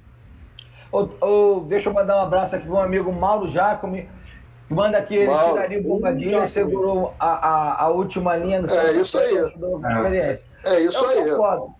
[0.91, 4.09] Ou, ou, deixa eu mandar um abraço aqui para um amigo Mauro Jacome,
[4.67, 5.53] que manda aqui, ele Mauro.
[5.53, 9.37] tiraria o bombadilha e segurou a, a, a, última linha do É isso aí.
[9.37, 11.23] É, é isso aí.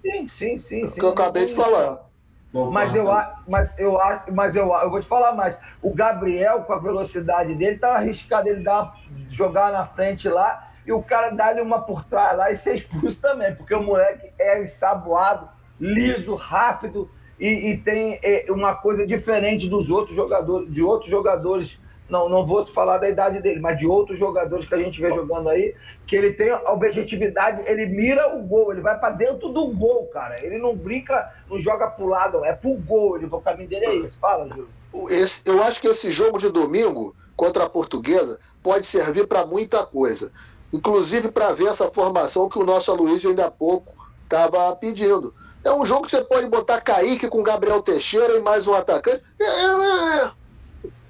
[0.01, 0.87] Sim, sim, sim.
[0.87, 2.10] sim que eu acabei de falar.
[2.53, 3.05] Mas eu,
[3.47, 3.97] mas, eu,
[4.33, 5.57] mas eu, eu vou te falar mais.
[5.81, 8.93] O Gabriel, com a velocidade dele, tá arriscado ele dar,
[9.29, 13.21] jogar na frente lá e o cara dar-lhe uma por trás lá e ser expulso
[13.21, 15.47] também, porque o moleque é ensaboado,
[15.79, 21.79] liso, rápido e, e tem é, uma coisa diferente dos outros jogadores, de outros jogadores.
[22.11, 25.09] Não, não vou falar da idade dele, mas de outros jogadores que a gente vê
[25.11, 25.73] jogando aí,
[26.05, 30.07] que ele tem a objetividade, ele mira o gol, ele vai para dentro do gol,
[30.07, 30.43] cara.
[30.45, 33.15] Ele não brinca, não joga pro lado, é pro gol.
[33.15, 34.17] Ele, o caminho dele é esse.
[34.17, 34.67] Fala, Júlio.
[35.09, 39.85] Esse, eu acho que esse jogo de domingo contra a Portuguesa pode servir para muita
[39.85, 40.33] coisa.
[40.73, 43.93] Inclusive para ver essa formação que o nosso Aloysio ainda há pouco
[44.23, 45.33] estava pedindo.
[45.63, 49.23] É um jogo que você pode botar Kaique com Gabriel Teixeira e mais um atacante.
[49.39, 50.31] É, é, é.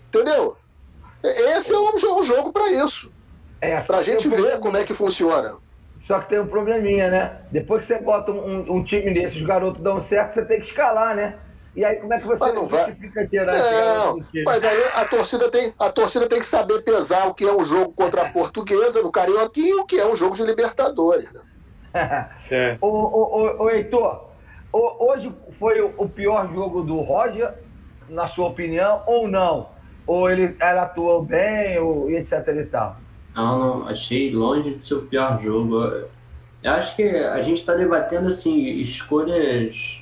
[0.09, 0.57] Entendeu?
[1.23, 3.11] Esse é um jogo, um jogo para isso.
[3.59, 5.57] É, para a gente ver como é que funciona.
[6.03, 7.41] Só que tem um probleminha, né?
[7.51, 10.65] Depois que você bota um, um time desses, os garotos dão certo, você tem que
[10.65, 11.35] escalar, né?
[11.75, 15.49] E aí como é que você mas não justifica tirar não, Mas aí a torcida,
[15.49, 19.01] tem, a torcida tem que saber pesar o que é um jogo contra a portuguesa
[19.01, 21.31] no Carioquinha e o que é um jogo de Libertadores.
[21.31, 21.41] Né?
[22.51, 22.77] é.
[22.81, 24.31] ô, ô, ô, ô, Heitor,
[24.73, 27.53] Hoje foi o pior jogo do Roger,
[28.07, 29.67] na sua opinião, ou não?
[30.05, 32.97] Ou ele, ela atuou bem, ou, e etc e tal?
[33.35, 35.79] Não, não, achei longe de ser o pior jogo.
[36.63, 40.01] Eu acho que a gente está debatendo assim, escolhas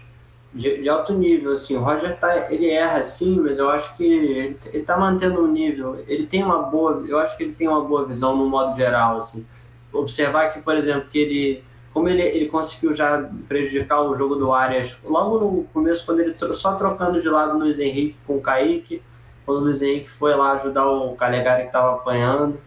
[0.53, 1.53] de, de, alto nível.
[1.53, 1.75] Assim.
[1.77, 6.03] O Roger tá, ele erra sim, mas eu acho que ele, está mantendo um nível.
[6.07, 9.19] Ele tem uma boa, eu acho que ele tem uma boa visão no modo geral.
[9.19, 9.45] Assim.
[9.93, 14.53] Observar que, por exemplo, que ele como ele, ele conseguiu já prejudicar o jogo do
[14.53, 18.41] Arias logo no começo, quando ele só trocando de lado o Luiz Henrique com o
[18.41, 19.01] Kaique,
[19.49, 22.59] quando o Luiz Henrique foi lá ajudar o Calegari que estava apanhando,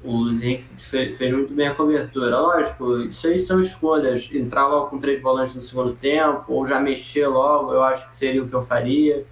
[0.00, 2.38] o Luiz Henrique fez, fez, muito bem a cobertura.
[2.38, 4.30] Lógico, isso aí são escolhas.
[4.32, 8.14] Entrar logo com três volantes no segundo tempo, ou já mexer logo, eu acho que
[8.14, 9.26] seria o que eu faria.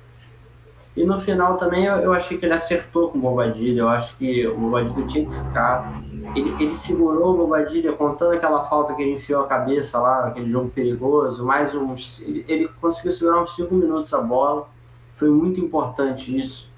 [0.97, 3.83] E no final também eu, eu achei que ele acertou com o Bobadilha.
[3.83, 6.03] Eu acho que o Bobadilha tinha que ficar.
[6.35, 10.49] Ele, ele segurou o Bobadilha contando aquela falta que ele enfiou a cabeça lá, aquele
[10.49, 11.45] jogo perigoso.
[11.45, 12.21] Mais uns.
[12.23, 14.69] Ele, ele conseguiu segurar uns 5 minutos a bola.
[15.15, 16.72] Foi muito importante isso.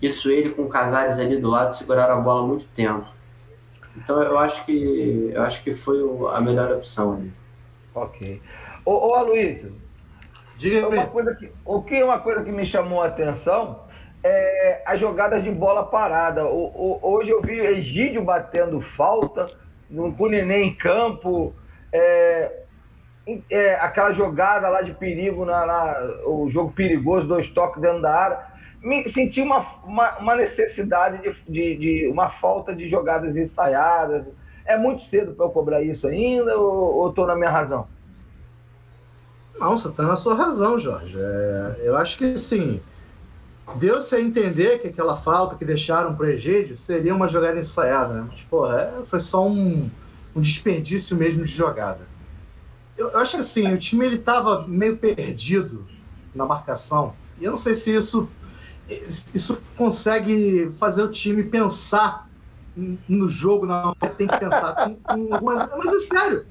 [0.00, 3.06] Isso ele com o Casares ali do lado seguraram a bola muito tempo.
[3.96, 5.98] Então eu acho que eu acho que foi
[6.32, 7.32] a melhor opção ali.
[7.94, 8.42] Ok.
[8.84, 9.72] Ô, ô Aloysio,
[10.56, 13.80] Diga uma coisa que, o que é uma coisa que me chamou a atenção
[14.24, 16.46] é as jogadas de bola parada.
[16.46, 19.46] O, o, hoje eu vi Egídio batendo falta,
[19.90, 21.54] no Nenê em campo,
[21.92, 22.62] é,
[23.50, 28.14] é, aquela jogada lá de perigo, na, na, o jogo perigoso, dois toques dentro da
[28.14, 28.55] área.
[28.86, 34.24] Me senti uma, uma, uma necessidade de, de, de, uma falta de jogadas ensaiadas.
[34.64, 37.88] É muito cedo para eu cobrar isso ainda ou estou na minha razão?
[39.58, 41.16] Não, você está na sua razão, Jorge.
[41.18, 42.80] É, eu acho que sim.
[43.74, 48.14] Deu-se a entender que aquela falta que deixaram para o Egídio seria uma jogada ensaiada,
[48.14, 48.26] né?
[48.30, 49.90] Mas, porra, é, foi só um,
[50.36, 52.06] um, desperdício mesmo de jogada.
[52.96, 55.84] Eu, eu acho que assim, o time ele estava meio perdido
[56.32, 57.14] na marcação.
[57.40, 58.30] E eu não sei se isso,
[58.88, 62.28] isso consegue fazer o time pensar
[63.08, 63.94] no jogo, não.
[64.16, 65.68] Tem que pensar com, com algumas.
[65.76, 66.46] Mas é sério.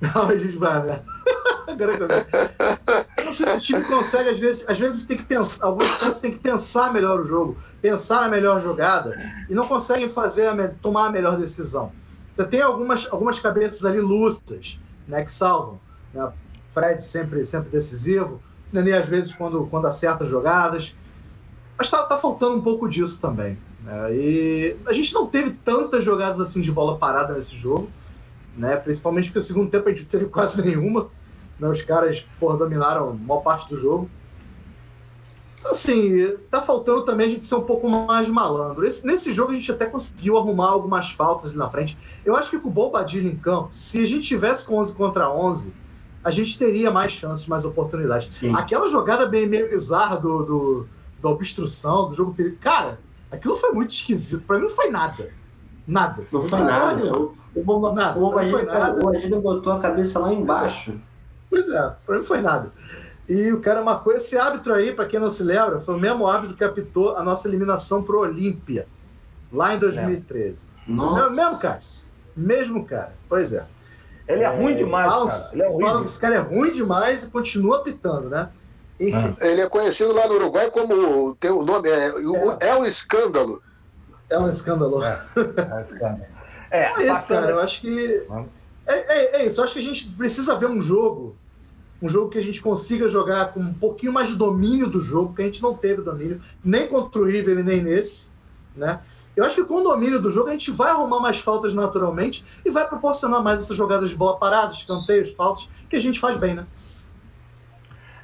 [0.00, 1.02] Não, a gente vai, né?
[3.16, 5.96] Eu não sei se o time consegue, às vezes, às vezes tem que pensar, algumas
[5.98, 9.18] vezes tem que pensar melhor o jogo, pensar na melhor jogada
[9.48, 11.90] e não conseguem fazer a, tomar a melhor decisão.
[12.30, 14.78] Você tem algumas, algumas cabeças ali lúcidas,
[15.08, 15.80] né, que salvam.
[16.12, 16.32] Né?
[16.68, 18.42] Fred sempre, sempre decisivo,
[18.74, 20.96] Nenê às vezes quando, quando acerta jogadas.
[21.76, 23.58] Mas tá, tá faltando um pouco disso também.
[23.82, 24.14] Né?
[24.14, 27.90] E a gente não teve tantas jogadas assim de bola parada nesse jogo,
[28.56, 28.76] né?
[28.76, 31.08] principalmente porque o segundo tempo a gente teve quase nenhuma.
[31.58, 31.68] Né?
[31.68, 34.08] Os caras porra, dominaram a maior parte do jogo.
[35.64, 38.84] Assim, tá faltando também a gente ser um pouco mais malandro.
[38.84, 41.96] Esse, nesse jogo a gente até conseguiu arrumar algumas faltas ali na frente.
[42.22, 45.30] Eu acho que com o Bobadilho em campo, se a gente tivesse com 11 contra
[45.30, 45.72] 11,
[46.22, 48.34] a gente teria mais chances, mais oportunidades.
[48.36, 48.54] Sim.
[48.54, 50.88] Aquela jogada bem meio bizarra do, do,
[51.24, 52.56] da obstrução, do jogo perigo.
[52.60, 53.00] Cara,
[53.30, 54.44] aquilo foi muito esquisito.
[54.44, 55.30] Pra mim não foi nada.
[55.86, 56.22] Nada.
[56.30, 57.18] Não foi nada.
[57.18, 61.00] O, o, Bobadilho botou a cabeça lá embaixo.
[61.48, 62.72] Pois é, pra mim não foi nada.
[63.26, 66.26] E o cara marcou esse árbitro aí, para quem não se lembra, foi o mesmo
[66.26, 68.86] árbitro que apitou a nossa eliminação pro Olímpia,
[69.50, 70.60] lá em 2013.
[70.86, 71.22] Nossa.
[71.22, 71.80] É o mesmo cara.
[72.36, 73.14] Mesmo cara.
[73.28, 73.64] Pois é.
[74.28, 75.42] Ele é, é ruim demais, falam, cara.
[75.52, 75.86] Ele é horrível.
[75.86, 78.50] Falam que esse cara é ruim demais e continua apitando, né?
[78.98, 79.34] Enfim.
[79.40, 82.68] Ele é conhecido lá no Uruguai como tem o nome é, é.
[82.68, 83.62] é um escândalo.
[84.30, 85.02] É um escândalo.
[85.04, 86.26] É, é um escândalo.
[86.70, 87.50] É, é isso, cara.
[87.50, 88.26] Eu acho que
[88.86, 89.60] é, é, é isso.
[89.60, 91.36] Eu acho que a gente precisa ver um jogo
[92.04, 95.34] um jogo que a gente consiga jogar com um pouquinho mais de domínio do jogo,
[95.34, 98.30] que a gente não teve domínio, nem contra o River nem nesse,
[98.76, 99.00] né?
[99.34, 102.44] Eu acho que com o domínio do jogo a gente vai arrumar mais faltas naturalmente
[102.64, 106.36] e vai proporcionar mais essas jogadas de bola parada, escanteios, faltas, que a gente faz
[106.36, 106.66] bem, né?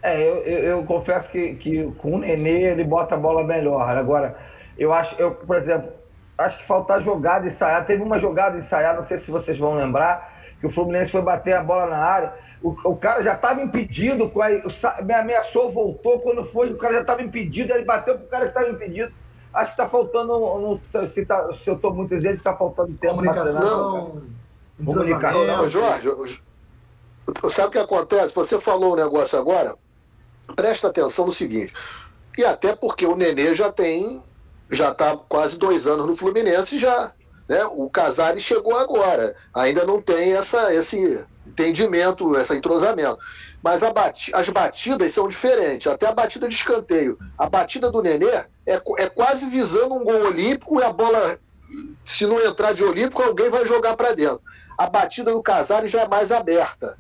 [0.03, 3.96] É, eu, eu, eu, confesso que, que com o Nenê ele bota a bola melhor.
[3.96, 4.36] Agora,
[4.78, 5.90] eu acho, eu, por exemplo,
[6.38, 7.84] acho que faltar jogada ensaiada.
[7.84, 11.55] Teve uma jogada ensaiada, não sei se vocês vão lembrar, que o Fluminense foi bater
[11.55, 12.32] a bola na área
[12.62, 14.30] o, o cara já estava impedido,
[15.03, 16.20] me ameaçou, voltou.
[16.20, 19.12] Quando foi, o cara já estava impedido, ele bateu para o cara que estava impedido.
[19.53, 23.14] Acho que está faltando, não, se, tá, se eu estou muito exigente, está faltando tempo.
[23.14, 24.22] Comunicação.
[24.84, 25.68] Comunicação.
[25.68, 26.42] Jorge,
[27.51, 28.34] sabe o que acontece?
[28.34, 29.74] Você falou um negócio agora,
[30.55, 31.72] presta atenção no seguinte.
[32.36, 34.22] E até porque o Nenê já tem,
[34.70, 37.12] já está quase dois anos no Fluminense, já,
[37.48, 37.64] né?
[37.64, 43.18] O Casares chegou agora, ainda não tem essa, esse, entendimento, esse entrosamento.
[43.62, 43.82] Mas
[44.32, 45.86] as batidas são diferentes.
[45.86, 47.18] Até a batida de escanteio.
[47.36, 51.38] A batida do Nenê é, é quase visando um gol olímpico e a bola,
[52.05, 54.40] se não entrar de olímpico, alguém vai jogar para dentro.
[54.78, 56.96] A batida do Casares já é mais aberta.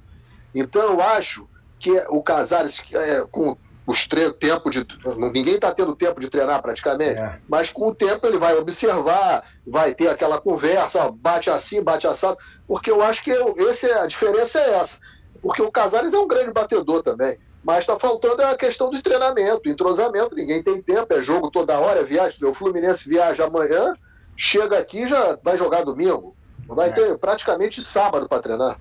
[0.54, 1.48] Então eu acho
[1.80, 3.56] que o Casares, é, com
[3.86, 4.86] os tempo de.
[5.32, 7.38] Ninguém está tendo tempo de treinar praticamente, é.
[7.48, 12.38] mas com o tempo ele vai observar, vai ter aquela conversa, bate assim, bate assado,
[12.68, 14.98] porque eu acho que eu, esse, a diferença é essa.
[15.42, 17.38] Porque o Casares é um grande batedor também.
[17.64, 22.04] Mas está faltando a questão do treinamento, entrosamento, ninguém tem tempo, é jogo toda hora,
[22.04, 22.44] viagem.
[22.44, 23.94] O Fluminense viaja amanhã,
[24.36, 26.36] chega aqui já vai jogar domingo.
[26.66, 26.92] Vai é.
[26.92, 28.78] ter praticamente sábado para treinar.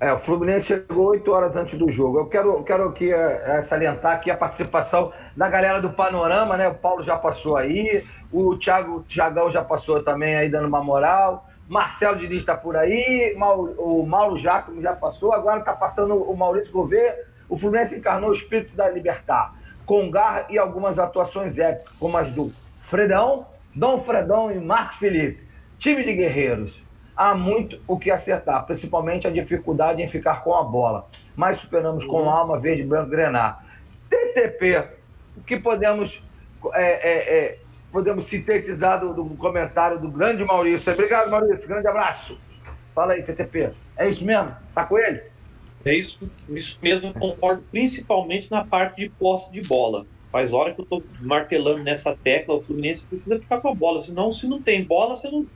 [0.00, 2.20] É, o Fluminense chegou oito horas antes do jogo.
[2.20, 6.66] Eu quero, quero aqui é, salientar aqui a participação da galera do Panorama, né?
[6.68, 11.46] O Paulo já passou aí, o Thiago Thiagão já passou também aí dando uma moral.
[11.68, 13.36] Marcelo Diniz está por aí,
[13.76, 17.14] o Mauro Jacob já passou, agora está passando o Maurício Gouveia.
[17.46, 22.30] O Fluminense encarnou o espírito da Libertar, com garra e algumas atuações épicas, como as
[22.30, 23.46] do Fredão,
[23.76, 25.46] Dom Fredão e Marcos Felipe.
[25.78, 26.89] Time de guerreiros
[27.20, 31.06] há muito o que acertar, principalmente a dificuldade em ficar com a bola.
[31.36, 32.30] Mas superamos com uhum.
[32.30, 33.62] alma verde, branco, grenar.
[34.08, 34.84] TTP,
[35.36, 36.18] o que podemos,
[36.72, 37.58] é, é, é,
[37.92, 40.90] podemos sintetizar do, do, comentário do grande Maurício.
[40.94, 41.68] Obrigado, Maurício.
[41.68, 42.40] Grande abraço.
[42.94, 43.70] Fala aí, TTP.
[43.98, 44.56] É isso mesmo?
[44.74, 45.20] Tá com ele?
[45.84, 46.18] É isso,
[46.48, 50.06] isso mesmo, concordo, principalmente na parte de posse de bola.
[50.32, 54.00] Faz hora que eu estou martelando nessa tecla, o Fluminense precisa ficar com a bola,
[54.00, 55.46] senão se não tem bola, você não,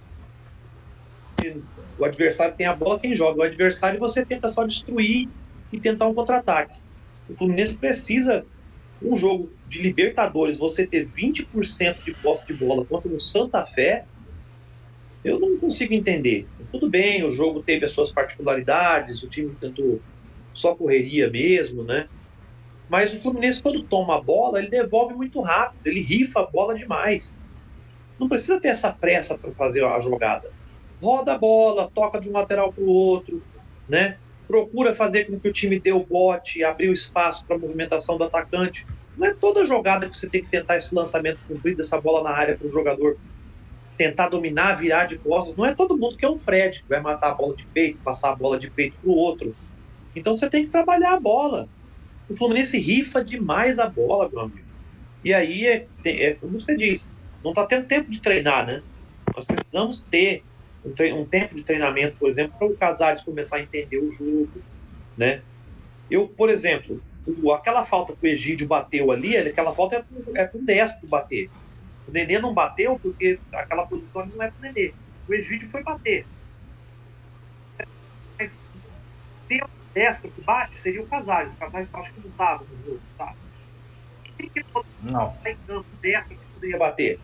[1.98, 3.40] o adversário tem a bola, quem joga.
[3.40, 5.28] O adversário você tenta só destruir
[5.72, 6.74] e tentar um contra-ataque.
[7.28, 8.44] O Fluminense precisa,
[9.00, 14.04] um jogo de Libertadores, você ter 20% de posse de bola contra o Santa Fé,
[15.22, 16.46] eu não consigo entender.
[16.70, 20.02] Tudo bem, o jogo teve as suas particularidades, o time tentou
[20.52, 22.08] só correria mesmo, né?
[22.88, 26.74] Mas o Fluminense, quando toma a bola, ele devolve muito rápido, ele rifa a bola
[26.74, 27.34] demais.
[28.18, 30.48] Não precisa ter essa pressa para fazer a jogada
[31.02, 33.42] roda a bola, toca de um lateral para o outro,
[33.88, 34.16] né?
[34.46, 38.18] Procura fazer com que o time dê o bote, abrir o espaço para a movimentação
[38.18, 38.86] do atacante.
[39.16, 42.36] Não é toda jogada que você tem que tentar esse lançamento comprido, essa bola na
[42.36, 43.16] área para o jogador
[43.96, 45.56] tentar dominar, virar de costas.
[45.56, 47.98] Não é todo mundo que é um Fred, que vai matar a bola de peito,
[48.02, 49.54] passar a bola de peito para o outro.
[50.14, 51.68] Então você tem que trabalhar a bola.
[52.28, 54.64] O Fluminense rifa demais a bola, meu amigo.
[55.24, 57.08] E aí, é, é como você disse,
[57.42, 58.82] não está tendo tempo de treinar, né?
[59.34, 60.42] Nós precisamos ter
[60.84, 64.62] um, um tempo de treinamento, por exemplo, para o Casares começar a entender o jogo,
[65.16, 65.42] né?
[66.10, 70.42] Eu, por exemplo, o, aquela falta que o Egídio bateu ali, aquela falta é para
[70.42, 71.50] é um destro bater.
[72.06, 74.92] O Nenê não bateu porque aquela posição ali não é para o Nenê.
[75.26, 76.26] O Egídio foi bater.
[78.38, 78.54] Mas
[79.48, 81.54] ter um destro que bate seria o Casares.
[81.54, 83.34] O Casares acho que não estava no jogo, tá?
[84.36, 84.64] Quem que
[85.02, 87.18] não está em campo destro que poderia bater?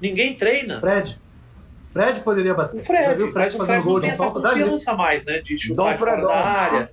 [0.00, 0.80] Ninguém treina.
[0.80, 1.18] Fred.
[1.94, 2.80] Fred poderia bater.
[2.80, 5.38] O Fred, Já viu o Fred fazendo Fred gol de falta confiança mais, né?
[5.38, 6.92] De chutar fora da área.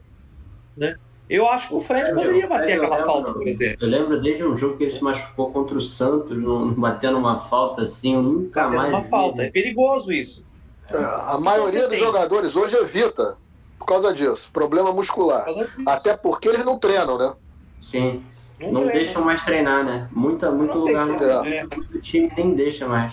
[0.77, 0.95] Né?
[1.27, 3.77] Eu acho que o Fred poderia bater aquela lembro, falta, por exemplo.
[3.81, 6.37] Eu lembro desde um jogo que ele se machucou contra o Santos,
[6.77, 8.93] batendo uma falta assim, eu nunca batendo mais.
[8.93, 9.09] Uma vi.
[9.09, 10.45] falta, é perigoso isso.
[10.89, 13.37] É, a maioria dos jogadores hoje evita
[13.79, 15.47] por causa disso, problema muscular.
[15.87, 17.33] Até porque eles não treinam, né?
[17.79, 18.23] Sim.
[18.59, 20.07] Não, não deixam mais treinar, né?
[20.11, 21.63] Muita, muito não lugar, é.
[21.63, 23.11] muito time nem deixa mais.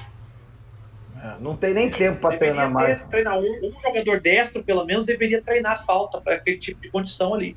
[1.22, 3.04] É, não tem nem tempo para treinar mais.
[3.04, 7.34] Treinar um, um, jogador destro, pelo menos, deveria treinar falta para aquele tipo de condição
[7.34, 7.56] ali.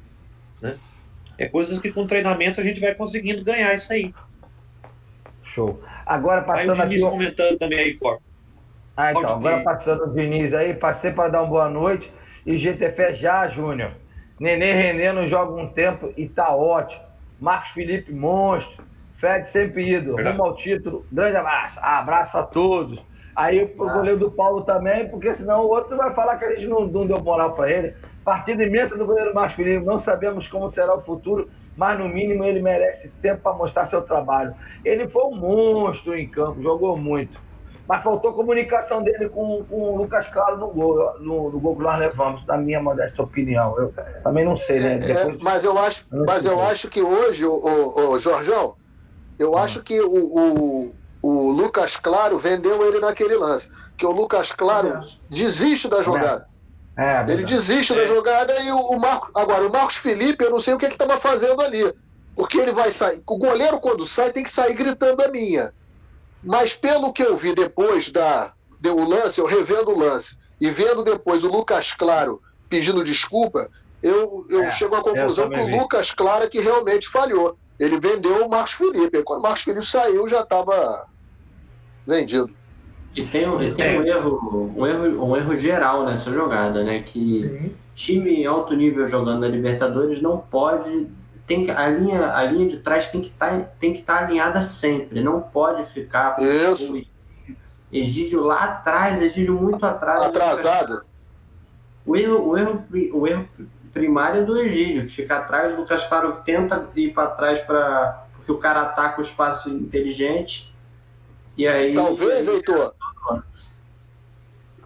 [0.62, 0.78] Né?
[1.38, 4.14] É coisas que com treinamento a gente vai conseguindo ganhar isso aí.
[5.44, 5.82] Show.
[6.06, 7.12] Agora passando aí o Diniz aqui.
[7.12, 8.20] comentando também aí, Cor.
[8.98, 9.38] Ah, então.
[9.38, 12.12] Agora passando o Diniz aí, passei para dar uma boa noite.
[12.46, 13.92] E GTF já, Júnior.
[14.40, 17.02] Nenê Renê não joga um tempo e tá ótimo.
[17.40, 18.84] Marcos Felipe, monstro.
[19.18, 20.16] Fred sempre ido.
[20.16, 21.06] Rumo ao título.
[21.12, 21.80] Grande abraço.
[21.80, 23.00] Abraço a todos.
[23.36, 26.68] Aí o goleiro do Paulo também, porque senão o outro vai falar que a gente
[26.68, 27.94] não, não deu moral para ele.
[28.24, 29.86] Partida imensa do goleiro Marcos Felipe.
[29.86, 34.02] Não sabemos como será o futuro, mas no mínimo ele merece tempo para mostrar seu
[34.02, 34.54] trabalho.
[34.84, 37.40] Ele foi um monstro em campo, jogou muito.
[37.88, 41.84] Mas faltou comunicação dele com, com o Lucas Claro no gol, no, no gol que
[41.84, 43.78] nós levamos, na minha modesta opinião.
[43.78, 44.94] Eu também não sei, né?
[44.94, 45.28] É, Depois...
[45.28, 48.76] é, mas eu acho, mas eu acho que hoje, o, o, o Jorjão,
[49.38, 49.58] eu hum.
[49.58, 53.70] acho que o, o, o Lucas Claro vendeu ele naquele lance.
[53.98, 55.02] Que o Lucas Claro é.
[55.30, 56.48] desiste da jogada.
[56.98, 59.32] É, ele desiste da jogada e o, o Marcos.
[59.36, 61.94] Agora, o Marcos Felipe, eu não sei o que ele estava fazendo ali.
[62.36, 63.22] Porque ele vai sair.
[63.28, 65.74] O goleiro, quando sai, tem que sair gritando a minha.
[66.44, 71.04] Mas pelo que eu vi depois da, do lance, eu revendo o lance, e vendo
[71.04, 73.70] depois o Lucas Claro pedindo desculpa,
[74.02, 75.68] eu, eu é, chego à conclusão que o.
[75.68, 77.58] Lucas Claro é que realmente falhou.
[77.82, 79.24] Ele vendeu o Marcos Felipe.
[79.24, 81.08] Quando o Marcos Felipe saiu, já estava
[82.06, 82.54] vendido.
[83.16, 87.02] E tem, e tem um, erro, um, erro, um erro geral nessa jogada, né?
[87.02, 87.76] Que Sim.
[87.96, 91.08] time alto nível jogando na Libertadores não pode.
[91.48, 95.24] Tem que, a, linha, a linha de trás tem que tá, estar tá alinhada sempre,
[95.24, 96.36] não pode ficar.
[96.40, 97.04] Isso.
[97.92, 100.22] Egídio lá atrás, Egídio muito atrás.
[100.22, 101.04] Atrasado.
[102.06, 103.50] O erro, o erro, o erro
[103.94, 108.26] primário é do Egídio, que fica atrás, o Lucas Claro tenta ir para trás para
[108.36, 110.74] porque o cara ataca o espaço inteligente
[111.56, 111.94] e aí.
[111.94, 112.94] Talvez, Heitor.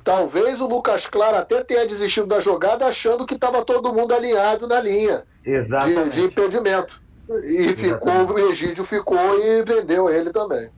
[0.04, 4.68] Talvez o Lucas Claro até tenha desistido da jogada achando que estava todo mundo alinhado
[4.68, 7.02] na linha de, de, impedimento.
[7.44, 10.70] E ficou, o Egídio ficou e vendeu ele também.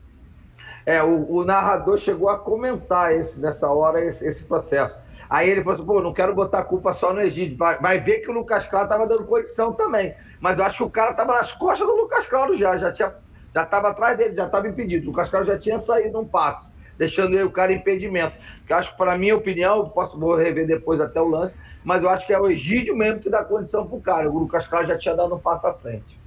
[0.85, 4.95] É, o, o, narrador chegou a comentar esse, nessa hora esse, esse, processo.
[5.29, 7.57] Aí ele falou assim: pô, não quero botar culpa só no Egídio.
[7.57, 10.15] Vai, vai ver que o Lucas Claro estava dando condição também.
[10.39, 13.13] Mas eu acho que o cara estava nas costas do Lucas Claro já, já tinha
[13.57, 15.09] já estava atrás dele, já estava impedido.
[15.09, 18.35] O Cascal já tinha saído um passo, deixando o cara em impedimento.
[18.67, 22.09] Que acho que, para minha opinião, posso vou rever depois até o lance, mas eu
[22.09, 24.29] acho que é o Egídio mesmo que dá condição para o cara.
[24.29, 26.19] O Lucas Claro já tinha dado um passo à frente,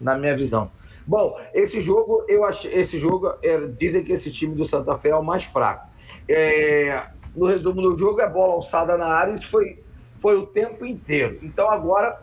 [0.00, 0.70] na minha visão.
[1.06, 5.10] Bom, esse jogo, eu achei, esse jogo, é, dizem que esse time do Santa Fé
[5.10, 5.88] é o mais fraco.
[6.26, 7.04] É,
[7.34, 9.78] no resumo do jogo, é bola alçada na área, isso foi,
[10.18, 11.38] foi o tempo inteiro.
[11.42, 12.18] Então agora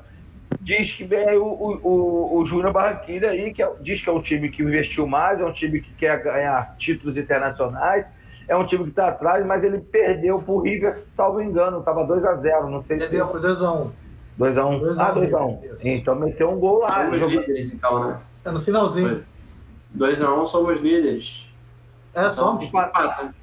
[0.61, 4.21] diz que vem o, o, o Júnior Barranquilla aí, que é, diz que é um
[4.21, 8.05] time que investiu mais, é um time que quer ganhar títulos internacionais,
[8.47, 12.69] é um time que está atrás, mas ele perdeu pro River, salvo engano, estava 2x0,
[12.69, 13.31] não sei perdeu, se...
[13.31, 13.91] Foi 2x1.
[14.39, 14.99] 2x1.
[14.99, 15.85] Ah, 2x1.
[15.85, 17.05] Então meteu um gol lá.
[17.05, 18.19] Somos líderes, então, né?
[18.45, 19.23] É no finalzinho.
[19.97, 21.45] 2x1 somos líderes.
[22.13, 22.63] É, somos.
[22.63, 23.33] Empata.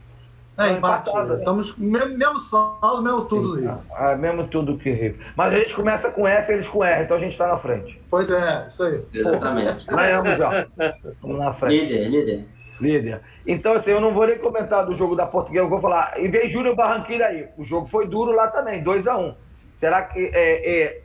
[0.56, 1.10] É, empate.
[1.38, 5.18] Estamos mesmo, mesmo saldo, mesmo tudo Sim, ah, mesmo tudo que Rio.
[5.36, 8.00] Mas a gente começa com F, eles com R, então a gente está na frente.
[8.08, 9.02] Pois é, isso aí.
[9.12, 9.86] Exatamente.
[9.86, 10.66] Ganhamos já.
[11.04, 11.86] Estamos na frente.
[11.86, 12.44] Líder, líder.
[12.80, 13.20] Líder.
[13.46, 16.20] Então, assim, eu não vou nem comentar do jogo da Portuguesa, eu vou falar.
[16.20, 17.48] E vem Júnior Barranquilla aí.
[17.58, 19.18] O jogo foi duro lá também, 2x1.
[19.18, 19.34] Um.
[19.74, 20.30] Será que.
[20.32, 21.00] É, é...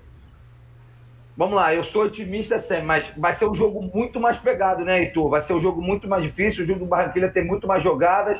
[1.35, 4.99] Vamos lá, eu sou otimista sempre, mas vai ser um jogo muito mais pegado, né,
[4.99, 5.29] Heitor?
[5.29, 6.63] Vai ser um jogo muito mais difícil.
[6.63, 8.37] O jogo do Barranquilla tem muito mais jogadas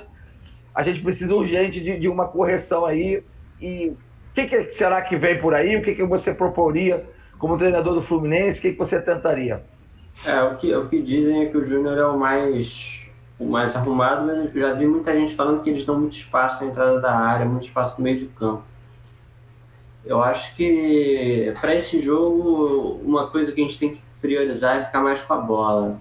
[0.79, 3.21] a gente precisa urgente de, de uma correção aí.
[3.59, 3.97] E o
[4.33, 5.75] que, que, será que vem por aí?
[5.75, 7.05] O que, que você proporia
[7.37, 9.61] como treinador do Fluminense, o que, que você tentaria?
[10.25, 13.05] É, o que, o que dizem é que o Júnior é o mais,
[13.37, 16.63] o mais arrumado, mas eu já vi muita gente falando que eles dão muito espaço
[16.63, 18.63] na entrada da área, muito espaço no meio de campo.
[20.05, 24.85] Eu acho que para esse jogo, uma coisa que a gente tem que priorizar é
[24.85, 25.99] ficar mais com a bola.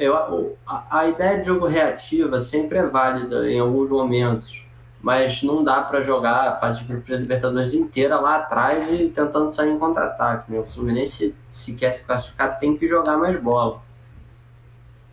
[0.00, 4.66] Eu, a, a ideia de jogo reativa sempre é válida em alguns momentos,
[5.02, 9.70] mas não dá para jogar a fase de Libertadores inteira lá atrás e tentando sair
[9.70, 10.50] em contra-ataque.
[10.50, 10.58] Né?
[10.58, 13.82] O Fluminense, se quer se classificar, tem que jogar mais bola.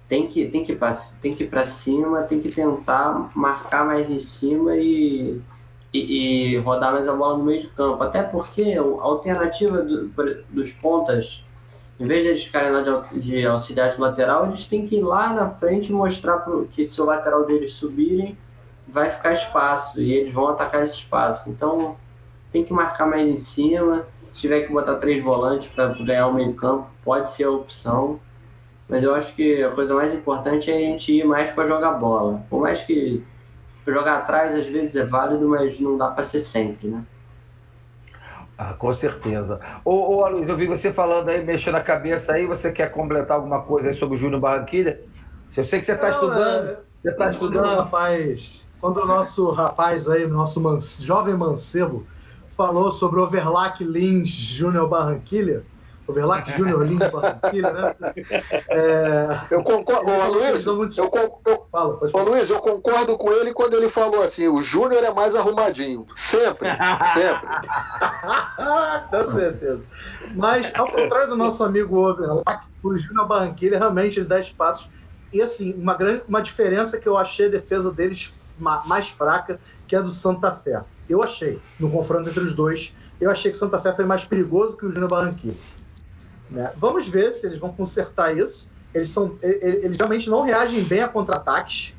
[0.07, 0.73] Tem que, tem que,
[1.21, 5.41] tem que ir para cima, tem que tentar marcar mais em cima e
[5.93, 8.03] e, e, rodar mais a bola no meio de campo.
[8.03, 10.09] Até porque a alternativa do,
[10.49, 11.43] dos pontas,
[11.99, 15.03] em vez de eles ficarem lá de, de auxiliar de lateral, eles têm que ir
[15.03, 18.37] lá na frente e mostrar pro, que se o lateral deles subirem,
[18.87, 21.49] vai ficar espaço e eles vão atacar esse espaço.
[21.49, 21.97] Então
[22.51, 24.05] tem que marcar mais em cima.
[24.25, 28.19] Se tiver que botar três volantes para ganhar o meio campo, pode ser a opção.
[28.87, 31.93] Mas eu acho que a coisa mais importante é a gente ir mais para jogar
[31.93, 32.45] bola.
[32.47, 33.23] Por mais que
[33.87, 37.03] jogar atrás às vezes é válido, mas não dá para ser sempre, né?
[38.57, 39.59] Ah, com certeza.
[39.85, 43.37] Ô, ô Luiz, eu vi você falando aí, mexendo a cabeça aí, você quer completar
[43.37, 44.99] alguma coisa aí sobre o Júnior Barranquilha?
[45.55, 46.69] Eu sei que você está estudando.
[46.69, 46.79] É...
[47.03, 47.77] Você está estudando.
[47.77, 50.79] Rapaz, quando o nosso rapaz aí, nosso man...
[50.81, 52.05] jovem mancebo,
[52.47, 55.63] falou sobre o Overlack Lins Júnior Barranquilha,
[56.07, 57.95] Overlack Júnior Lins Barranquilha, né?
[58.69, 59.39] É...
[59.51, 60.99] Eu concordo, ô, Luiz, muito...
[60.99, 61.11] eu,
[61.45, 65.13] eu, Fala, ô, Luiz, eu concordo com ele quando ele falou assim, o Júnior é
[65.13, 66.05] mais arrumadinho.
[66.15, 66.69] Sempre,
[67.13, 67.47] sempre.
[69.11, 69.83] com certeza.
[70.33, 74.89] Mas, ao contrário do nosso amigo Overlack, o Júnior Barranquilha realmente ele dá espaços.
[75.31, 79.95] E assim, uma, grande, uma diferença que eu achei a defesa deles mais fraca que
[79.95, 80.83] a do Santa Fé.
[81.09, 84.25] Eu achei, no confronto entre os dois, eu achei que o Santa Fé foi mais
[84.25, 85.55] perigoso que o Júnior Barranquilla.
[86.49, 86.71] Né?
[86.77, 88.69] Vamos ver se eles vão consertar isso.
[88.93, 91.95] Eles, são, eles, eles realmente não reagem bem a contra-ataques.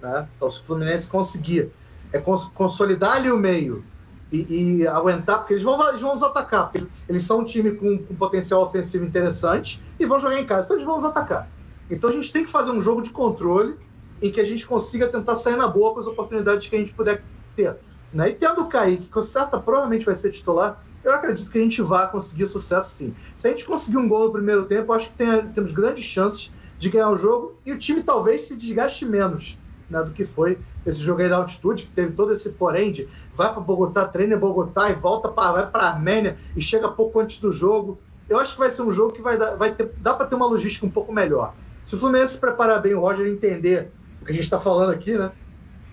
[0.00, 0.28] Né?
[0.36, 1.70] Então, se o Fluminense conseguir
[2.12, 3.84] é cons consolidar ali o meio
[4.32, 6.72] e, e, aguentar, porque eles vão, eles vão nos atacar.
[7.08, 10.76] Eles são um time com, com potencial ofensivo interessante e vão jogar em casa, então
[10.76, 11.48] eles vão nos atacar.
[11.90, 13.76] Então a gente tem que fazer um jogo de controle
[14.22, 16.92] em que a gente consiga tentar sair na boa com as oportunidades que a gente
[16.92, 17.22] puder
[17.56, 17.76] ter.
[18.12, 18.30] Né?
[18.30, 21.80] E tendo o Kaique, que certa provavelmente vai ser titular, eu acredito que a gente
[21.82, 23.14] vai conseguir sucesso sim.
[23.36, 26.50] Se a gente conseguir um gol no primeiro tempo, acho que tem, temos grandes chances
[26.78, 30.58] de ganhar o jogo e o time talvez se desgaste menos né, do que foi
[30.86, 34.36] esse jogo aí da altitude, que teve todo esse porém de vai para Bogotá, treina
[34.36, 37.98] em Bogotá e volta para vai para Armênia e chega pouco antes do jogo.
[38.28, 40.46] Eu acho que vai ser um jogo que vai dar, vai dá para ter uma
[40.46, 41.54] logística um pouco melhor.
[41.82, 43.90] Se o Fluminense se preparar bem, o Roger entender
[44.22, 45.32] o que a gente está falando aqui, né?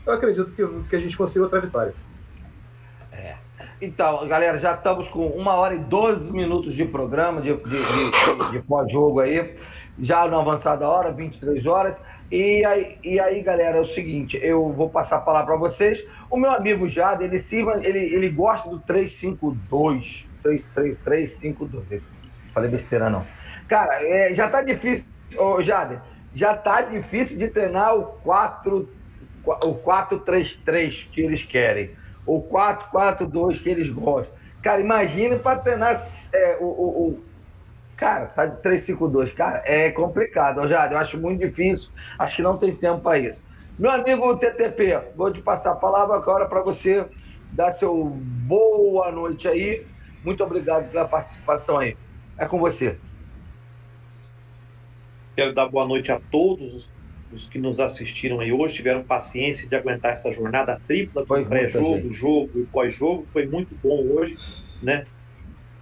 [0.05, 1.95] Eu acredito que, que a gente consiga outra vitória.
[3.79, 8.51] Então, galera, já estamos com uma hora e 12 minutos de programa, de, de, de,
[8.51, 9.55] de pós-jogo aí.
[9.99, 11.95] Já na avançada hora, 23 horas.
[12.31, 16.03] E aí, e aí, galera, é o seguinte, eu vou passar a palavra para vocês.
[16.29, 17.37] O meu amigo Jade, ele,
[17.83, 20.27] ele, ele gosta do 352.
[20.41, 22.03] 33352.
[22.53, 23.25] Falei besteira, não.
[23.67, 25.05] Cara, é, já tá difícil.
[25.37, 28.89] Ô, já tá difícil de treinar o 4
[29.45, 31.91] o 4-3-3 que eles querem,
[32.27, 34.35] o 4-4-2 que eles gostam.
[34.61, 35.95] Cara, imagine para treinar
[36.33, 37.23] é, o, o, o,
[37.95, 39.33] Cara, tá de 3-5-2.
[39.33, 40.93] Cara, é complicado, Jade.
[40.93, 41.89] Eu acho muito difícil.
[42.19, 43.43] Acho que não tem tempo para isso.
[43.79, 47.05] Meu amigo TTP, vou te passar a palavra agora para você
[47.51, 49.85] dar seu boa noite aí.
[50.23, 51.97] Muito obrigado pela participação aí.
[52.37, 52.99] É com você.
[55.35, 56.89] Quero dar boa noite a todos
[57.31, 62.09] os, que nos assistiram aí hoje, tiveram paciência de aguentar essa jornada tripla do pré-jogo,
[62.09, 63.23] jogo e pós-jogo.
[63.23, 64.35] Foi muito bom hoje,
[64.81, 65.05] né?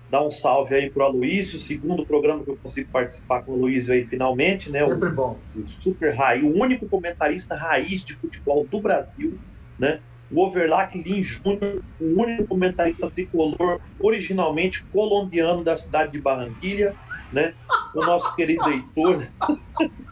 [0.10, 3.56] Dar um salve aí para o Aloysio, segundo programa que eu consigo participar com o
[3.56, 4.80] Aloysio aí finalmente, né?
[4.80, 5.40] Sempre o, bom.
[5.56, 9.38] O super raiz, o único comentarista raiz de futebol do Brasil,
[9.78, 10.00] né?
[10.32, 16.96] O Overlack Lin Júnior, o único comentarista tricolor originalmente colombiano da cidade de Barranquilha,
[17.32, 17.54] né?
[17.94, 19.28] O nosso querido Heitor.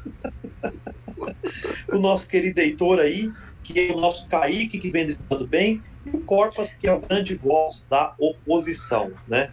[1.97, 3.31] o nosso querido Heitor aí,
[3.63, 6.99] que é o nosso Kaique, que vem dando bem, e o Corpas, que é o
[6.99, 9.51] grande voz da oposição, né?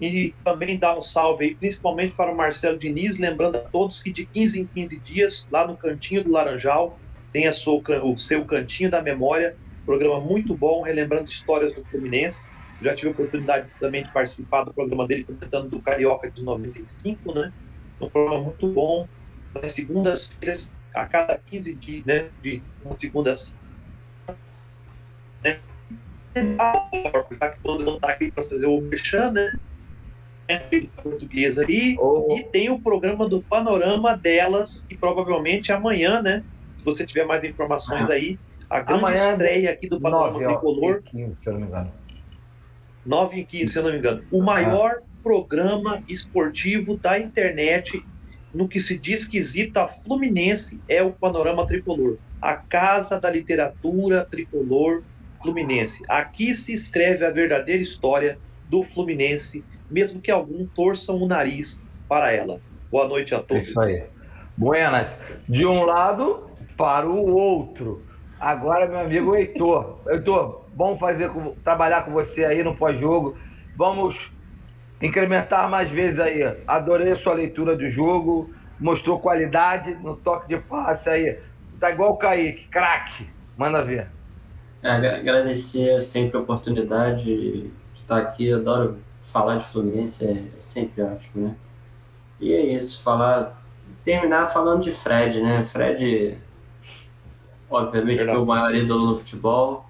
[0.00, 4.12] E também dar um salve aí, principalmente para o Marcelo Diniz, lembrando a todos que
[4.12, 6.98] de 15 em 15 dias, lá no Cantinho do Laranjal,
[7.32, 12.40] tem sua, o seu Cantinho da Memória, programa muito bom, relembrando histórias do Fluminense.
[12.80, 17.34] Já tive a oportunidade também de participar do programa dele, comentando do Carioca de 95,
[17.34, 17.52] né?
[18.00, 19.08] Um programa muito bom.
[19.54, 22.28] Nas segundas-feiras, a cada 15 dias, né?
[22.40, 22.62] De
[22.98, 23.54] segundas.
[25.42, 25.58] Né?
[27.40, 29.58] Já que quando não está aqui para fazer o mexer, né?
[31.02, 32.36] portuguesa aí, oh.
[32.36, 36.44] e tem o programa do Panorama delas, que provavelmente amanhã, né?
[36.76, 38.12] Se você tiver mais informações ah.
[38.12, 38.38] aí,
[38.68, 41.02] a grande amanhã, estreia aqui do Panorama 9, Tricolor.
[41.02, 41.92] 15, se eu não me engano.
[43.06, 44.24] 9 e 15, se eu não me engano.
[44.30, 45.02] O maior ah.
[45.22, 48.04] programa esportivo da internet
[48.54, 52.16] no que se diz quesito a Fluminense é o Panorama Tricolor.
[52.40, 55.02] A casa da literatura tricolor
[55.42, 56.02] fluminense.
[56.08, 58.38] Aqui se escreve a verdadeira história
[58.68, 62.60] do Fluminense mesmo que algum torçam o nariz para ela.
[62.90, 63.68] Boa noite a todos.
[63.68, 64.04] Isso aí.
[64.56, 65.16] Buenas.
[65.48, 68.02] De um lado para o outro.
[68.38, 69.98] Agora, meu amigo Heitor.
[70.08, 71.30] Heitor, bom fazer
[71.62, 73.36] trabalhar com você aí no pós-jogo.
[73.76, 74.30] Vamos
[75.00, 76.42] incrementar mais vezes aí.
[76.66, 78.50] Adorei a sua leitura do jogo.
[78.78, 81.38] Mostrou qualidade no toque de passe aí.
[81.78, 83.28] Tá igual o Kaique, craque.
[83.56, 84.08] Manda ver.
[84.82, 88.52] É, agradecer sempre a oportunidade de estar aqui.
[88.52, 91.56] Adoro falar de Fluminense é sempre ótimo, né?
[92.40, 93.62] E é isso, falar.
[94.04, 95.64] Terminar falando de Fred, né?
[95.64, 96.36] Fred,
[97.70, 99.86] obviamente, foi o maior ídolo no futebol.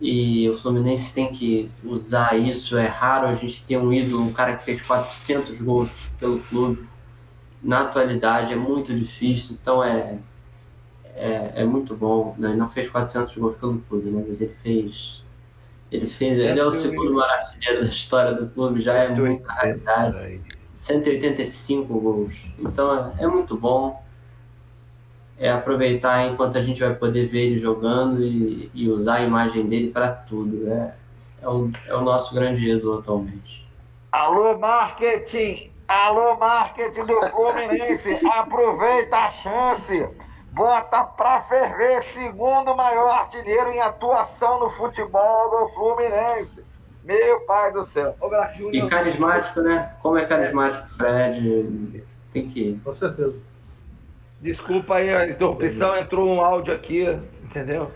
[0.00, 2.76] E o Fluminense tem que usar isso.
[2.76, 6.86] É raro a gente ter um ídolo, um cara que fez 400 gols pelo clube.
[7.62, 10.18] Na atualidade é muito difícil, então é,
[11.16, 12.34] é, é muito bom.
[12.38, 12.54] Né?
[12.54, 14.24] Não fez 400 gols pelo clube, né?
[14.26, 15.22] mas ele fez
[15.90, 19.50] ele fez, ele é o segundo maior artilheiro da história do clube, já é muita
[19.50, 20.40] raridade.
[20.74, 22.46] 185 gols.
[22.58, 24.02] Então é, é muito bom.
[25.38, 29.66] É aproveitar enquanto a gente vai poder ver ele jogando e, e usar a imagem
[29.66, 30.68] dele para tudo.
[30.70, 30.94] É,
[31.42, 33.66] é, o, é o nosso grande ídolo atualmente.
[34.10, 35.70] Alô, marketing!
[35.86, 38.18] Alô, marketing do Fluminense!
[38.26, 40.08] Aproveita a chance!
[40.58, 46.64] bota pra ferver segundo maior artilheiro em atuação no futebol do Fluminense.
[47.04, 48.14] Meu pai do céu.
[48.72, 49.94] e carismático, né?
[50.02, 52.04] Como é carismático o Fred.
[52.32, 52.80] Tem que ir.
[52.84, 53.40] Com certeza.
[54.40, 57.04] Desculpa aí a interrupção, entrou um áudio aqui,
[57.42, 57.90] entendeu?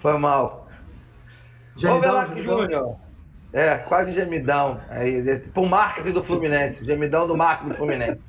[0.00, 0.68] Foi mal.
[1.76, 2.96] Gemidão, Júnior.
[3.52, 4.80] É, quase gemidão.
[4.90, 6.84] Aí, pro marketing do Fluminense.
[6.84, 8.20] Gemidão do marketing do Fluminense.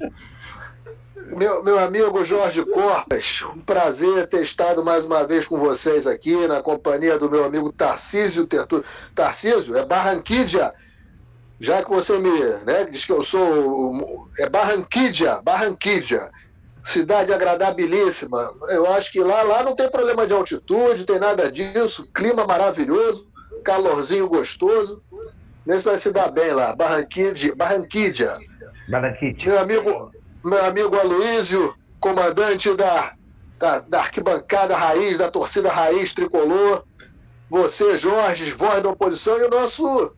[1.35, 6.47] Meu, meu amigo Jorge Corpas, um prazer ter estado mais uma vez com vocês aqui,
[6.47, 8.83] na companhia do meu amigo Tarcísio Tertu...
[9.13, 10.73] Tarcísio, é Barranquilla.
[11.59, 12.31] Já que você me
[12.65, 14.29] né, diz que eu sou.
[14.39, 16.31] É Barranquilla, Barranquilla.
[16.83, 18.53] Cidade agradabilíssima.
[18.69, 22.09] Eu acho que lá, lá não tem problema de altitude, tem nada disso.
[22.13, 23.27] Clima maravilhoso,
[23.63, 25.03] calorzinho gostoso.
[25.65, 26.75] Nesse vai se dar bem lá.
[26.75, 27.55] Barranquilla.
[27.55, 28.39] Barranquilla.
[28.87, 29.35] Barranquilla.
[29.45, 30.11] Meu amigo,
[30.43, 33.13] meu amigo Aloísio, comandante da,
[33.59, 36.83] da, da, arquibancada raiz, da torcida raiz tricolor,
[37.49, 40.15] você, Jorge, voz da oposição, e o nosso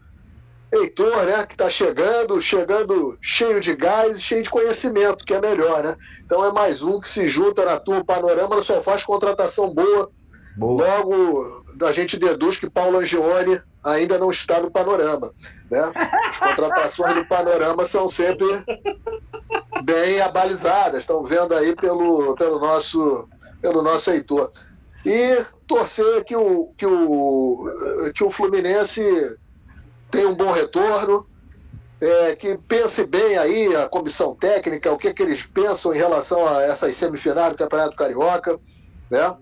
[0.74, 5.42] Heitor, né, que está chegando, chegando cheio de gás e cheio de conhecimento, que é
[5.42, 5.98] melhor, né?
[6.26, 10.10] Então é mais um que se junta na turma Panorama, só faz contratação boa.
[10.56, 10.88] boa.
[10.88, 15.34] Logo, a gente deduz que Paulo Angione ainda não está no panorama.
[15.70, 15.92] Né?
[16.30, 18.48] As contratações do panorama são sempre
[19.84, 23.28] bem abalizadas, estão vendo aí pelo, pelo, nosso,
[23.62, 24.52] pelo nosso Heitor.
[25.06, 29.02] E torcer que o, que, o, que o Fluminense
[30.12, 31.26] tenha um bom retorno,
[32.00, 36.48] é, que pense bem aí a comissão técnica, o que, que eles pensam em relação
[36.48, 38.60] a essas semifinais do Campeonato Carioca,
[39.10, 39.36] né?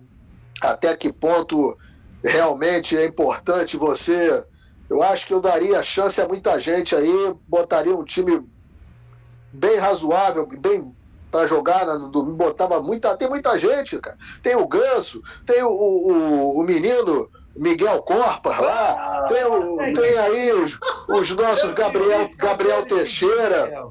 [0.61, 1.77] até que ponto
[2.23, 4.43] realmente é importante você.
[4.89, 8.45] Eu acho que eu daria chance a muita gente aí, botaria um time
[9.53, 10.93] bem razoável, bem
[11.31, 13.15] para jogar no domingo, botava muita.
[13.15, 14.17] Tem muita gente, cara.
[14.41, 17.29] Tem o Ganso, tem o, o, o menino
[17.59, 20.79] Miguel Corpas lá, tem, tem aí os,
[21.09, 23.85] os nossos Gabriel, Gabriel Teixeira.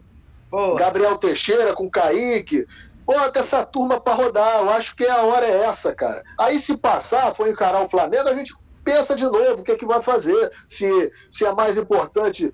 [0.78, 2.66] Gabriel Teixeira com Kaique.
[3.04, 4.60] Bota essa turma para rodar.
[4.60, 6.22] Eu acho que a hora é essa, cara.
[6.38, 9.76] Aí se passar, for encarar o Flamengo, a gente pensa de novo o que, é
[9.76, 10.50] que vai fazer.
[10.66, 12.52] Se, se é mais importante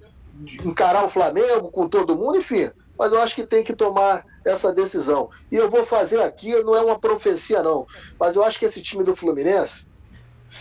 [0.64, 2.70] encarar o Flamengo com todo mundo, enfim.
[2.98, 5.30] Mas eu acho que tem que tomar essa decisão.
[5.50, 7.86] E eu vou fazer aqui, não é uma profecia, não.
[8.18, 9.86] Mas eu acho que esse time do Fluminense,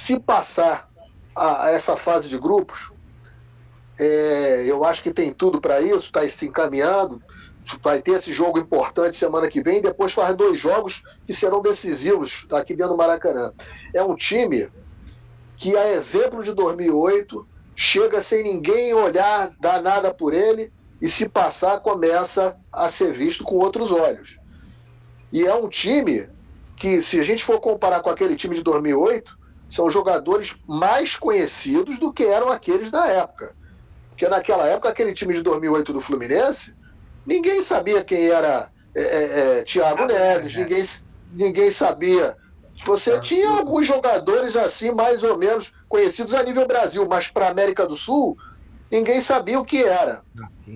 [0.02, 0.90] se passar
[1.36, 2.92] a, a essa fase de grupos,
[4.00, 7.22] é, eu acho que tem tudo para isso, está se encaminhando
[7.82, 12.46] vai ter esse jogo importante semana que vem, depois faz dois jogos que serão decisivos
[12.52, 13.54] aqui dentro do Maracanã.
[13.94, 14.70] É um time
[15.56, 20.72] que, a exemplo de 2008, chega sem ninguém olhar, dar nada por ele,
[21.02, 24.40] e se passar, começa a ser visto com outros olhos.
[25.32, 26.30] E é um time
[26.76, 29.38] que, se a gente for comparar com aquele time de 2008,
[29.74, 33.56] são jogadores mais conhecidos do que eram aqueles da época.
[34.10, 36.76] Porque naquela época, aquele time de 2008 do Fluminense,
[37.26, 40.86] ninguém sabia quem era é, é, é Thiago Neves, ninguém,
[41.34, 42.38] ninguém sabia.
[42.86, 47.88] Você tinha alguns jogadores assim, mais ou menos conhecidos a nível Brasil, mas para América
[47.88, 48.38] do Sul,
[48.92, 50.22] ninguém sabia o que era.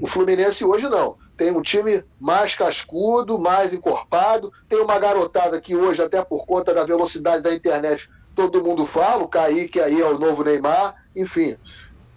[0.02, 1.18] O Fluminense hoje não.
[1.38, 4.52] Tem um time mais cascudo, mais encorpado.
[4.68, 9.24] Tem uma garotada que hoje, até por conta da velocidade da internet, todo mundo fala.
[9.24, 10.96] O Kaique aí é o novo Neymar.
[11.16, 11.58] Enfim,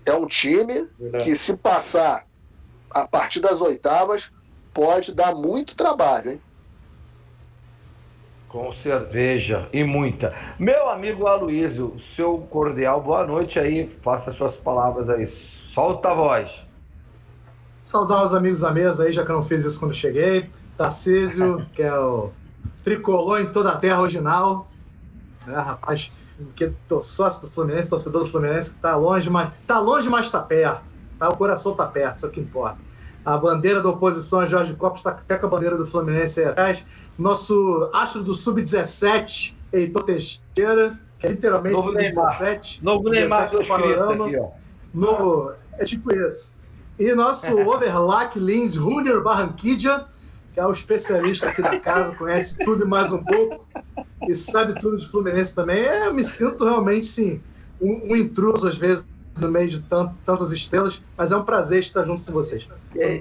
[0.04, 0.86] é um time
[1.24, 2.26] que, se passar
[2.90, 4.28] a partir das oitavas,
[4.74, 6.40] pode dar muito trabalho, hein?
[8.48, 10.34] Com cerveja e muita.
[10.58, 13.88] Meu amigo Aloysio, seu cordial boa noite aí.
[14.02, 15.26] Faça suas palavras aí.
[15.26, 16.50] Solta a voz.
[17.82, 20.50] Saudar os amigos da mesa aí, já que eu não fiz isso quando cheguei.
[20.76, 22.30] Tarcísio, que é o
[22.84, 24.69] tricolor em toda a terra original.
[25.46, 26.12] É, rapaz,
[26.54, 30.30] que tô sócio do Fluminense, torcedor do Fluminense, que tá longe, mas tá longe, mas
[30.30, 30.82] tá perto.
[31.18, 31.28] Tá?
[31.28, 32.78] O coração tá perto, isso é o que importa.
[33.24, 36.86] A bandeira da oposição, Jorge Copos, está até com a bandeira do Fluminense aí atrás.
[37.18, 42.82] Nosso astro do Sub-17, Heitor Teixeira, que é literalmente Sub-17.
[42.82, 44.48] Novo Neymar, Novo Neymar aqui, ó.
[44.94, 46.54] Novo, é tipo isso.
[46.98, 50.08] E nosso Overlack Lins Junior Barranquilla,
[50.52, 53.66] que é o especialista aqui da casa, conhece tudo e mais um pouco,
[54.28, 55.78] e sabe tudo de Fluminense também.
[55.78, 57.40] É, eu me sinto realmente, sim,
[57.80, 59.04] um, um intruso às vezes
[59.38, 62.68] no meio de tanto, tantas estrelas, mas é um prazer estar junto com vocês.
[62.96, 63.20] É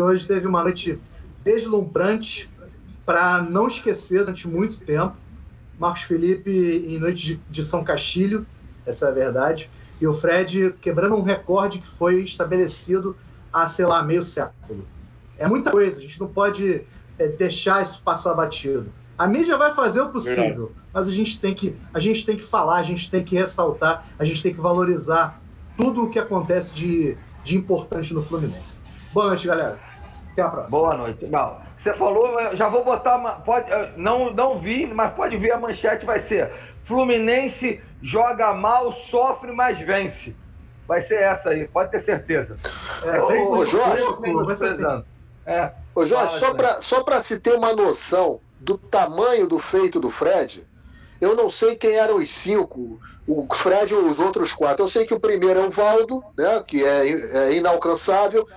[0.00, 0.98] Hoje teve uma noite
[1.44, 2.48] deslumbrante
[3.04, 5.16] para não esquecer durante muito tempo.
[5.78, 8.46] Marcos Felipe em noite de, de São Castilho,
[8.86, 13.16] essa é a verdade, e o Fred quebrando um recorde que foi estabelecido
[13.52, 14.86] há, sei lá, meio século.
[15.38, 16.84] É muita coisa, a gente não pode
[17.18, 18.92] é, deixar isso passar batido.
[19.16, 20.88] A mídia vai fazer o possível, Verdade.
[20.92, 24.04] mas a gente tem que a gente tem que falar, a gente tem que ressaltar,
[24.18, 25.40] a gente tem que valorizar
[25.76, 28.82] tudo o que acontece de, de importante no Fluminense.
[29.12, 29.78] Boa noite, galera.
[30.32, 30.78] Até a próxima.
[30.78, 31.26] Boa noite.
[31.26, 33.18] Não, você falou, já vou botar.
[33.44, 33.66] Pode,
[33.96, 36.52] não, não vi, mas pode ver a manchete, vai ser
[36.88, 40.34] Fluminense joga mal, sofre, mas vence.
[40.86, 42.56] Vai ser essa aí, pode ter certeza.
[43.04, 44.02] É, ô, ô, Jorge,
[44.46, 45.04] vai ser assim.
[45.48, 45.72] É.
[45.94, 50.66] Ô, Jorge, só para só se ter uma noção do tamanho do feito do Fred,
[51.20, 54.84] eu não sei quem eram os cinco o Fred e os outros quatro.
[54.84, 58.48] Eu sei que o primeiro é o Valdo, né, que é, é inalcançável.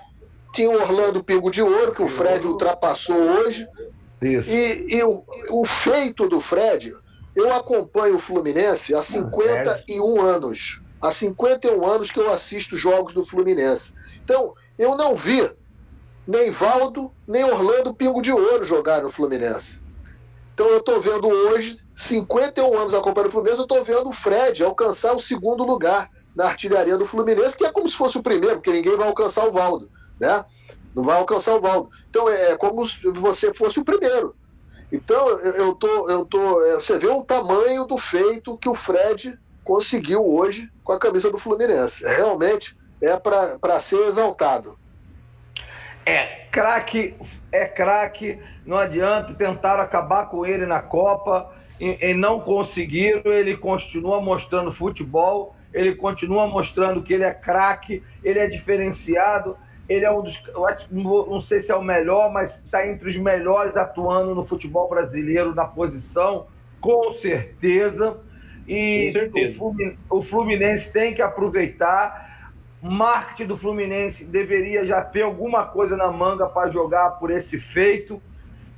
[0.53, 3.67] Tinha o Orlando Pingo de Ouro, que o Fred ultrapassou hoje.
[4.21, 4.49] Isso.
[4.49, 6.93] E, e o, o feito do Fred,
[7.35, 10.81] eu acompanho o Fluminense há 51 anos.
[11.01, 13.93] Há 51 anos que eu assisto jogos do Fluminense.
[14.23, 15.49] Então, eu não vi
[16.27, 19.81] nem Valdo, nem Orlando Pingo de Ouro jogar no Fluminense.
[20.53, 24.63] Então eu estou vendo hoje, 51 anos acompanhando o Fluminense, eu estou vendo o Fred
[24.63, 28.55] alcançar o segundo lugar na artilharia do Fluminense, que é como se fosse o primeiro,
[28.55, 29.89] porque ninguém vai alcançar o Valdo,
[30.19, 30.45] né?
[30.95, 31.89] Não vai alcançar o Valdo.
[32.09, 34.35] Então é como se você fosse o primeiro.
[34.91, 39.39] Então eu tô, eu tô, é, você vê o tamanho do feito que o Fred
[39.63, 42.03] conseguiu hoje com a camisa do Fluminense.
[42.03, 44.77] Realmente é para ser exaltado.
[46.05, 47.15] É craque,
[47.51, 53.31] é craque não adianta, tentaram acabar com ele na Copa e, e não conseguiram.
[53.31, 59.57] Ele continua mostrando futebol, ele continua mostrando que ele é craque, ele é diferenciado.
[59.89, 60.41] Ele é um dos.
[60.89, 65.53] Não sei se é o melhor, mas está entre os melhores atuando no futebol brasileiro
[65.53, 66.47] na posição,
[66.79, 68.17] com certeza.
[68.65, 69.63] E com certeza.
[70.09, 72.30] o Fluminense tem que aproveitar
[72.81, 78.21] marketing do Fluminense deveria já ter alguma coisa na manga para jogar por esse feito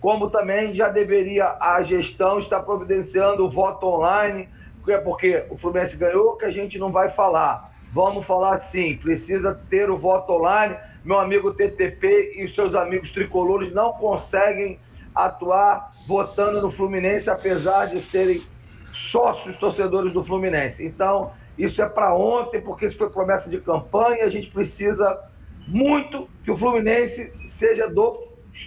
[0.04, 4.50] como também já deveria a gestão estar providenciando o voto online,
[4.86, 7.74] é porque o Fluminense ganhou, que a gente não vai falar.
[7.90, 10.76] Vamos falar sim, precisa ter o voto online.
[11.06, 14.78] Meu amigo TTP e seus amigos tricolores não conseguem
[15.16, 18.44] atuar votando no Fluminense, apesar de serem
[18.92, 20.86] sócios torcedores do Fluminense.
[20.86, 24.26] Então, isso é para ontem, porque isso foi promessa de campanha.
[24.26, 25.20] A gente precisa
[25.68, 28.18] muito que o Fluminense seja dos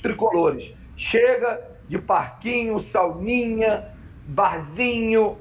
[0.03, 0.73] tricolores.
[0.97, 3.93] Chega de parquinho, sauninha,
[4.27, 5.37] barzinho,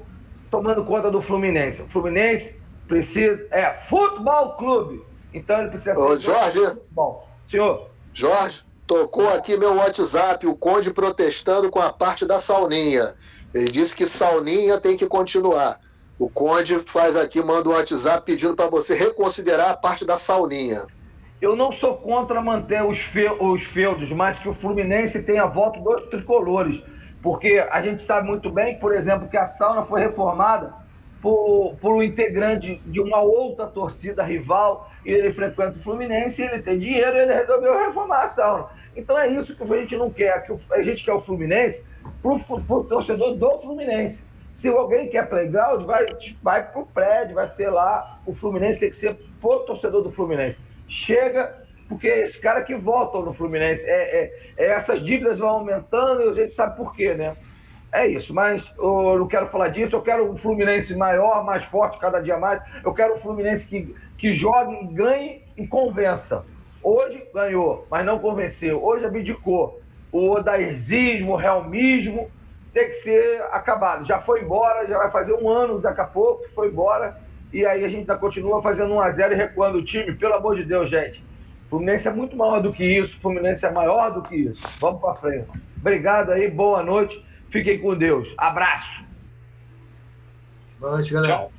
[0.50, 1.82] tomando conta do Fluminense.
[1.82, 3.46] O Fluminense precisa.
[3.50, 5.04] É futebol clube.
[5.32, 5.98] Então ele precisa.
[5.98, 6.60] Ô, Jorge.
[6.90, 7.90] Bom, senhor.
[8.12, 13.14] Jorge, tocou aqui meu WhatsApp, o Conde protestando com a parte da sauninha.
[13.52, 15.80] Ele disse que sauninha tem que continuar.
[16.18, 20.86] O Conde faz aqui, manda um WhatsApp pedindo para você reconsiderar a parte da sauninha.
[21.42, 25.78] Eu não sou contra manter os, fe os feudos, mas que o Fluminense tenha voto
[25.80, 26.82] dos tricolores.
[27.22, 30.72] Porque a gente sabe muito bem, por exemplo, que a sauna foi reformada
[31.20, 36.62] por, por um integrante de uma outra torcida rival, e ele frequenta o Fluminense, ele
[36.62, 38.68] tem dinheiro, ele resolveu reformar a ação.
[38.96, 41.84] Então é isso que a gente não quer, que a gente quer o Fluminense
[42.22, 44.24] para o torcedor do Fluminense.
[44.56, 46.06] Se alguém quer playground, vai,
[46.42, 48.18] vai para o prédio, vai ser lá.
[48.24, 50.56] O Fluminense tem que ser pro torcedor do Fluminense.
[50.88, 53.84] Chega, porque é esse cara que volta no Fluminense.
[53.86, 57.36] É, é, é, essas dívidas vão aumentando e a gente sabe por quê, né?
[57.92, 59.94] É isso, mas eu não quero falar disso.
[59.94, 62.62] Eu quero um Fluminense maior, mais forte cada dia mais.
[62.82, 66.46] Eu quero um Fluminense que, que jogue, ganhe e convença.
[66.82, 68.82] Hoje ganhou, mas não convenceu.
[68.82, 69.82] Hoje abdicou.
[70.10, 72.30] O odaizismo, o realmismo
[72.76, 74.04] tem que ser acabado.
[74.04, 77.16] Já foi embora, já vai fazer um ano daqui a pouco que foi embora.
[77.50, 80.14] E aí a gente ainda continua fazendo 1x0 e recuando o time.
[80.14, 81.24] Pelo amor de Deus, gente.
[81.70, 83.18] Fluminense é muito maior do que isso.
[83.20, 84.62] Fluminense é maior do que isso.
[84.78, 85.48] Vamos para frente.
[85.78, 87.24] Obrigado aí, boa noite.
[87.48, 88.28] Fiquem com Deus.
[88.36, 89.02] Abraço.
[90.78, 91.34] Boa noite, galera.
[91.34, 91.55] Tchau.